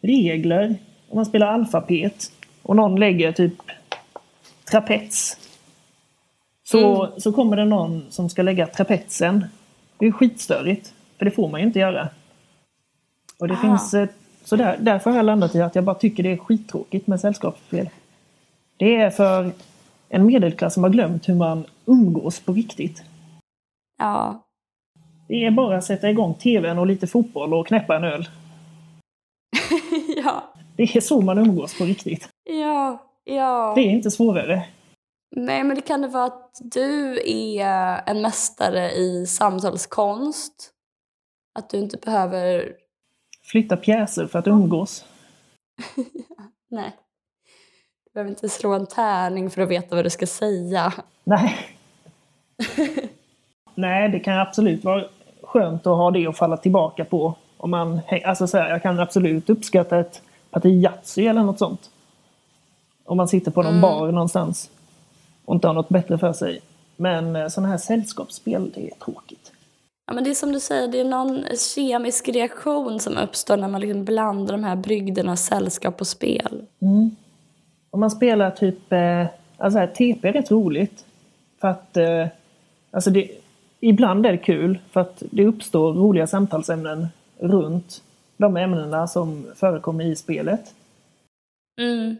regler. 0.00 0.76
Om 1.08 1.16
man 1.16 1.26
spelar 1.26 1.46
alfabet 1.46 2.32
och 2.62 2.76
någon 2.76 3.00
lägger 3.00 3.32
typ 3.32 3.54
trapets. 4.70 5.36
Så, 6.64 7.12
så 7.18 7.32
kommer 7.32 7.56
det 7.56 7.64
någon 7.64 8.06
som 8.10 8.28
ska 8.30 8.42
lägga 8.42 8.66
trapetsen. 8.66 9.44
Det 9.98 10.06
är 10.06 10.12
skitstörigt. 10.12 10.92
För 11.18 11.24
det 11.24 11.30
får 11.30 11.48
man 11.48 11.60
ju 11.60 11.66
inte 11.66 11.78
göra. 11.78 12.08
Och 13.38 13.48
det 13.48 13.54
Ah. 13.54 13.60
finns... 13.62 13.94
eh, 13.94 14.08
Så 14.44 14.56
där, 14.56 14.76
därför 14.80 15.10
har 15.10 15.16
jag 15.16 15.26
landat 15.26 15.54
i 15.54 15.62
att 15.62 15.74
jag 15.74 15.84
bara 15.84 15.94
tycker 15.94 16.22
det 16.22 16.32
är 16.32 16.36
skittråkigt 16.36 17.06
med 17.06 17.20
sällskapsspel. 17.20 17.90
Det 18.76 18.96
är 18.96 19.10
för 19.10 19.52
en 20.08 20.26
medelklass 20.26 20.74
som 20.74 20.82
har 20.82 20.90
glömt 20.90 21.28
hur 21.28 21.34
man 21.34 21.64
umgås 21.86 22.40
på 22.40 22.52
riktigt. 22.52 23.02
Ja. 23.98 24.40
Det 25.28 25.44
är 25.44 25.50
bara 25.50 25.76
att 25.78 25.84
sätta 25.84 26.10
igång 26.10 26.34
tvn 26.34 26.78
och 26.78 26.86
lite 26.86 27.06
fotboll 27.06 27.54
och 27.54 27.66
knäppa 27.66 27.96
en 27.96 28.04
öl. 28.04 28.28
ja. 30.24 30.42
Det 30.76 30.96
är 30.96 31.00
så 31.00 31.20
man 31.20 31.38
umgås 31.38 31.78
på 31.78 31.84
riktigt. 31.84 32.28
Ja. 32.44 32.98
Ja. 33.24 33.72
Det 33.76 33.80
är 33.80 33.90
inte 33.90 34.10
svårare. 34.10 34.66
Nej, 35.36 35.64
men 35.64 35.76
det 35.76 35.82
kan 35.82 36.02
det 36.02 36.08
vara 36.08 36.24
att 36.24 36.60
du 36.60 37.20
är 37.24 38.00
en 38.06 38.22
mästare 38.22 38.90
i 38.92 39.26
samtalskonst. 39.26 40.70
Att 41.58 41.70
du 41.70 41.78
inte 41.78 41.96
behöver... 41.96 42.72
Flytta 43.42 43.76
pjäser 43.76 44.26
för 44.26 44.38
att 44.38 44.46
umgås. 44.46 45.04
Nej. 46.70 46.96
Du 48.04 48.10
behöver 48.14 48.30
inte 48.30 48.48
slå 48.48 48.72
en 48.72 48.86
tärning 48.86 49.50
för 49.50 49.62
att 49.62 49.68
veta 49.68 49.96
vad 49.96 50.04
du 50.04 50.10
ska 50.10 50.26
säga. 50.26 50.92
Nej. 51.24 51.56
Nej, 53.74 54.08
det 54.08 54.20
kan 54.20 54.38
absolut 54.38 54.84
vara 54.84 55.04
skönt 55.42 55.86
att 55.86 55.96
ha 55.96 56.10
det 56.10 56.26
att 56.26 56.38
falla 56.38 56.56
tillbaka 56.56 57.04
på. 57.04 57.34
Om 57.56 57.70
man, 57.70 58.00
alltså 58.24 58.46
så 58.46 58.58
här, 58.58 58.70
jag 58.70 58.82
kan 58.82 59.00
absolut 59.00 59.50
uppskatta 59.50 59.98
ett 59.98 60.22
parti 60.50 60.82
Yatzy 60.82 61.26
eller 61.26 61.42
något 61.42 61.58
sånt. 61.58 61.90
Om 63.04 63.16
man 63.16 63.28
sitter 63.28 63.50
på 63.50 63.62
någon 63.62 63.80
bar 63.80 64.12
någonstans 64.12 64.70
och 65.44 65.54
inte 65.54 65.66
har 65.66 65.74
något 65.74 65.88
bättre 65.88 66.18
för 66.18 66.32
sig. 66.32 66.60
Men 66.96 67.50
sådana 67.50 67.68
här 67.68 67.78
sällskapsspel, 67.78 68.70
det 68.74 68.86
är 68.86 68.94
tråkigt. 69.04 69.52
Ja, 70.06 70.14
men 70.14 70.24
det 70.24 70.30
är 70.30 70.34
som 70.34 70.52
du 70.52 70.60
säger, 70.60 70.88
det 70.88 71.00
är 71.00 71.04
någon 71.04 71.44
kemisk 71.74 72.28
reaktion 72.28 73.00
som 73.00 73.16
uppstår 73.16 73.56
när 73.56 73.68
man 73.68 73.80
liksom 73.80 74.04
blandar 74.04 74.52
de 74.52 74.64
här 74.64 74.76
brygderna 74.76 75.36
sällskap 75.36 76.00
och 76.00 76.06
spel. 76.06 76.62
Om 77.90 78.00
man 78.00 78.10
spelar 78.10 78.50
typ, 78.50 78.92
eh, 78.92 79.26
alltså 79.58 79.78
här, 79.78 79.86
TP 79.86 80.28
är 80.28 80.32
rätt 80.32 80.50
roligt. 80.50 81.04
För 81.60 81.68
att, 81.68 81.96
eh, 81.96 82.26
alltså 82.90 83.10
det, 83.10 83.30
ibland 83.80 84.26
är 84.26 84.32
det 84.32 84.38
kul 84.38 84.78
för 84.90 85.00
att 85.00 85.22
det 85.30 85.46
uppstår 85.46 85.92
roliga 85.92 86.26
samtalsämnen 86.26 87.08
runt 87.38 88.02
de 88.36 88.56
ämnena 88.56 89.06
som 89.06 89.46
förekommer 89.54 90.04
i 90.04 90.16
spelet. 90.16 90.74
Mm. 91.80 92.16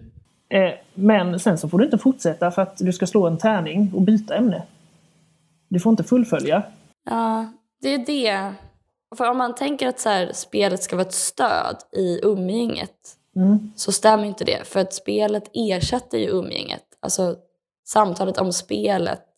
Eh, 0.49 0.71
men 0.95 1.41
sen 1.41 1.59
så 1.59 1.69
får 1.69 1.79
du 1.79 1.85
inte 1.85 1.99
fortsätta 1.99 2.51
för 2.51 2.63
att 2.63 2.77
du 2.79 2.93
ska 2.93 3.07
slå 3.07 3.27
en 3.27 3.39
tärning 3.39 3.93
och 3.95 4.03
byta 4.03 4.37
ämne. 4.37 4.63
Du 5.69 5.81
får 5.81 5.91
inte 5.91 6.05
fullfölja. 6.05 6.63
Ja, 7.11 7.53
det 7.83 7.95
är 7.95 7.99
det. 7.99 8.55
För 9.17 9.31
om 9.31 9.39
man 9.39 9.55
tänker 9.55 9.89
att 9.89 10.01
så 10.01 10.09
här, 10.09 10.31
spelet 10.33 10.83
ska 10.83 10.97
vara 10.97 11.07
ett 11.07 11.15
stöd 11.15 11.77
i 11.97 12.21
umgänget 12.23 13.17
Mm. 13.37 13.73
så 13.77 13.93
stämmer 13.93 14.25
inte 14.25 14.45
det. 14.45 14.67
För 14.67 14.81
att 14.81 14.95
spelet 14.95 15.51
ersätter 15.55 16.19
ju 16.19 16.29
umgänget. 16.29 16.85
Alltså 17.01 17.37
samtalet 17.85 18.39
om 18.39 18.53
spelet 18.53 19.29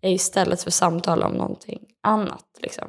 är 0.00 0.10
istället 0.10 0.62
för 0.62 0.70
samtal 0.70 1.22
om 1.22 1.32
någonting 1.32 1.80
annat. 2.02 2.46
Liksom. 2.62 2.88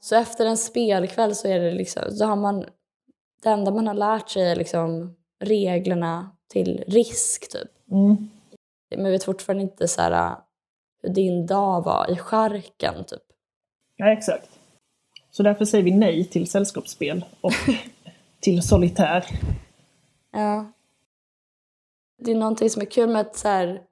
Så 0.00 0.16
efter 0.16 0.46
en 0.46 0.56
spelkväll 0.56 1.34
så 1.34 1.48
är 1.48 1.60
det 1.60 1.70
liksom, 1.72 2.02
så 2.10 2.24
har 2.24 2.36
man, 2.36 2.64
det 3.42 3.48
enda 3.48 3.70
man 3.70 3.86
har 3.86 3.94
lärt 3.94 4.28
sig 4.30 4.42
är 4.42 4.56
liksom 4.56 5.16
reglerna 5.44 6.30
till 6.52 6.84
risk 6.86 7.48
typ. 7.52 7.70
Mm. 7.90 8.30
Men 8.96 9.04
vi 9.04 9.10
vet 9.10 9.24
fortfarande 9.24 9.62
inte 9.62 9.88
så 9.88 10.02
här, 10.02 10.36
hur 11.02 11.08
din 11.08 11.46
dag 11.46 11.84
var 11.84 12.10
i 12.10 12.16
skärken 12.16 13.04
typ. 13.04 13.22
Ja, 13.96 14.12
exakt. 14.12 14.48
Så 15.30 15.42
därför 15.42 15.64
säger 15.64 15.84
vi 15.84 15.90
nej 15.90 16.24
till 16.24 16.50
sällskapsspel 16.50 17.24
och 17.40 17.52
till 18.40 18.62
solitär. 18.62 19.26
Ja. 20.32 20.72
Det 22.18 22.30
är 22.30 22.34
någonting 22.36 22.70
som 22.70 22.82
är 22.82 22.86
kul 22.86 23.08
med 23.08 23.20
att 23.20 23.36
så 23.36 23.48
här, 23.48 23.82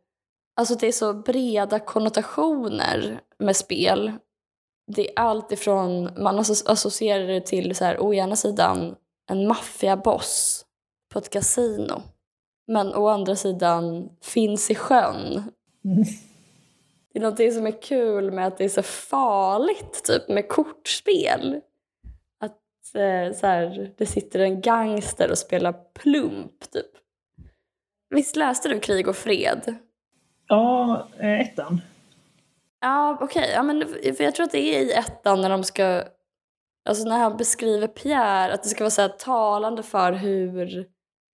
alltså 0.56 0.74
det 0.74 0.86
är 0.88 0.92
så 0.92 1.14
breda 1.14 1.78
konnotationer 1.78 3.20
med 3.38 3.56
spel. 3.56 4.12
Det 4.86 5.08
är 5.10 5.12
allt 5.18 5.52
ifrån, 5.52 6.02
man 6.02 6.38
asso- 6.38 6.70
associerar 6.70 7.26
det 7.26 7.46
till 7.46 7.76
så 7.76 7.84
här, 7.84 8.02
å 8.02 8.14
ena 8.14 8.36
sidan 8.36 8.96
en 9.30 9.46
maffiaboss 9.46 10.64
på 11.12 11.18
ett 11.18 11.30
kasino. 11.30 12.02
Men 12.70 12.94
å 12.94 13.08
andra 13.08 13.36
sidan 13.36 14.10
finns 14.22 14.70
i 14.70 14.74
sjön. 14.74 15.42
Det 17.12 17.18
är 17.18 17.20
någonting 17.20 17.52
som 17.52 17.66
är 17.66 17.82
kul 17.82 18.30
med 18.30 18.46
att 18.46 18.58
det 18.58 18.64
är 18.64 18.68
så 18.68 18.82
farligt 18.82 20.04
typ 20.04 20.28
med 20.28 20.48
kortspel. 20.48 21.60
Att 22.40 22.94
eh, 22.94 23.36
så 23.36 23.46
här, 23.46 23.92
det 23.96 24.06
sitter 24.06 24.38
en 24.38 24.60
gangster 24.60 25.30
och 25.30 25.38
spelar 25.38 25.72
plump 25.72 26.70
typ. 26.70 26.90
Visst 28.10 28.36
läste 28.36 28.68
du 28.68 28.80
Krig 28.80 29.08
och 29.08 29.16
fred? 29.16 29.74
Ja, 30.48 31.08
eh, 31.18 31.40
ettan. 31.40 31.80
Ja, 32.80 33.18
okej. 33.20 33.50
Ja, 33.54 33.62
men 33.62 33.88
för 33.88 34.22
jag 34.22 34.34
tror 34.34 34.44
att 34.44 34.52
det 34.52 34.76
är 34.76 34.80
i 34.80 34.92
ettan 34.92 35.40
när 35.40 35.50
de 35.50 35.64
ska... 35.64 36.04
Alltså 36.88 37.04
när 37.04 37.18
han 37.18 37.36
beskriver 37.36 37.86
Pierre, 37.86 38.52
att 38.52 38.62
det 38.62 38.68
ska 38.68 38.84
vara 38.84 38.90
så 38.90 39.02
här 39.02 39.08
talande 39.08 39.82
för 39.82 40.12
hur 40.12 40.88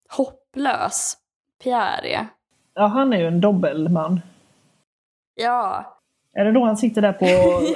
hopplös 0.09 1.17
Pierre 1.63 2.09
är. 2.09 2.27
Ja, 2.75 2.87
han 2.87 3.13
är 3.13 3.19
ju 3.19 3.27
en 3.27 3.41
dobbelman. 3.41 4.21
Ja, 5.35 5.93
Är 6.33 6.45
det 6.45 6.53
då 6.53 6.65
han 6.65 6.77
sitter 6.77 7.03
där 7.03 7.13
på 7.13 7.27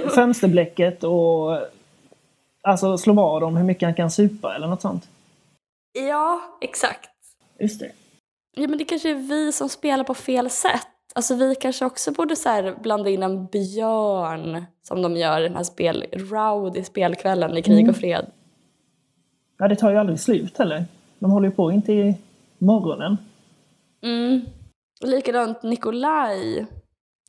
fönsterblecket 0.15 1.05
och 1.05 1.59
alltså 2.63 2.99
slår 2.99 3.15
vad 3.15 3.43
om 3.43 3.57
hur 3.57 3.65
mycket 3.65 3.87
han 3.87 3.95
kan 3.95 4.11
supa 4.11 4.55
eller 4.55 4.67
något 4.69 4.81
sånt? 4.83 5.09
ja, 5.93 6.41
exakt. 6.61 7.11
Just 7.61 7.81
det. 7.81 7.93
Ja, 8.57 8.69
men 8.69 8.79
det 8.79 8.85
kanske 8.85 9.11
är 9.11 9.15
vi 9.15 9.53
som 9.53 9.69
spelar 9.69 10.05
på 10.05 10.15
fel 10.15 10.51
sätt. 10.51 10.87
Alltså 11.15 11.35
vi 11.35 11.55
kanske 11.55 11.85
också 11.85 12.13
borde 12.13 12.37
så 12.37 12.49
här 12.49 12.75
blanda 12.83 13.11
in 13.11 13.23
en 13.23 13.47
björn 13.47 14.65
som 14.83 15.03
de 15.03 15.17
gör 15.17 15.41
i 15.41 15.43
den 15.43 15.57
här 15.57 15.63
spel, 15.63 16.05
rowdy 16.13 16.85
spelkvällen 16.85 17.57
i 17.57 17.63
Krig 17.63 17.89
och 17.89 17.97
fred. 17.97 18.27
Ja, 19.59 19.69
det 19.69 19.77
tar 19.77 19.91
ju 19.91 19.97
aldrig 19.97 20.21
slut 20.21 20.59
heller. 20.59 20.85
De 21.19 21.31
håller 21.31 21.49
ju 21.49 21.55
på 21.55 21.73
in 21.73 21.83
till 21.83 22.15
morgonen. 22.59 23.17
Mm. 24.03 24.41
Och 25.01 25.09
Likadant 25.09 25.63
Nikolaj 25.63 26.67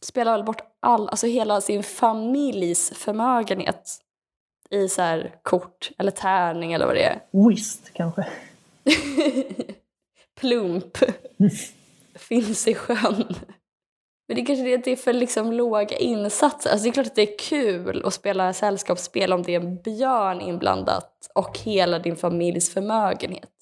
spelar 0.02 0.32
väl 0.32 0.44
bort 0.44 0.62
all, 0.80 1.10
alltså 1.10 1.28
hela 1.28 1.62
sin 1.62 1.84
familjs 1.84 2.92
förmögenhet 2.96 4.02
i 4.70 4.88
så 4.88 5.02
här 5.02 5.36
kort 5.44 5.92
eller 5.98 6.12
tärning 6.12 6.74
eller 6.74 6.86
vad 6.86 6.96
det 6.96 7.04
är. 7.04 7.22
Whist 7.50 7.94
kanske. 7.94 8.28
Plump. 10.40 10.98
Finns 12.16 12.68
i 12.68 12.76
sjön. 12.76 13.36
Men 14.28 14.36
det 14.36 14.46
kanske 14.46 14.74
är 14.74 14.78
det 14.78 14.92
är 14.92 14.96
för 14.96 15.14
liksom 15.14 15.54
låga 15.54 15.98
insatser. 15.98 16.70
Alltså 16.70 16.84
det 16.84 16.90
är 16.90 16.94
klart 16.94 17.08
att 17.08 17.16
det 17.16 17.34
är 17.34 17.38
kul 17.38 18.06
att 18.06 18.14
spela 18.14 18.54
sällskapsspel 18.54 19.34
om 19.34 19.44
det 19.44 19.56
är 19.56 19.60
en 19.60 19.82
björn 19.82 20.42
inblandat 20.42 21.32
och 21.36 21.60
hela 21.60 22.00
din 22.00 22.16
familjs 22.16 22.74
förmögenhet. 22.74 23.61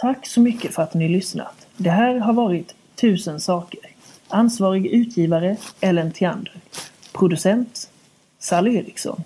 Tack 0.00 0.26
så 0.26 0.40
mycket 0.40 0.74
för 0.74 0.82
att 0.82 0.94
ni 0.94 1.08
lyssnat. 1.08 1.66
Det 1.76 1.90
här 1.90 2.14
har 2.14 2.32
varit 2.32 2.74
Tusen 2.94 3.40
saker. 3.40 3.80
Ansvarig 4.28 4.86
utgivare 4.86 5.56
Ellen 5.80 6.12
Theander. 6.12 6.54
Producent 7.12 7.90
Sally 8.38 8.76
Eriksson. 8.76 9.22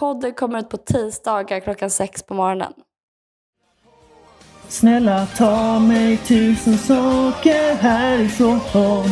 Podden 0.00 0.34
kommer 0.34 0.58
ut 0.60 0.68
på 0.68 0.76
tisdagar 0.76 1.60
klockan 1.60 1.90
sex 1.90 2.22
på 2.22 2.34
morgonen. 2.34 2.72
Snälla 4.68 5.26
ta 5.26 5.78
mig 5.78 6.16
tusen 6.16 6.78
saker 6.78 7.74
härifrån. 7.74 9.08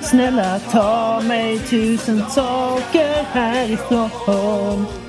Snälla 0.00 0.58
ta 0.58 1.20
mig 1.28 1.58
tusen 1.58 2.30
saker 2.30 3.22
härifrån. 3.22 5.01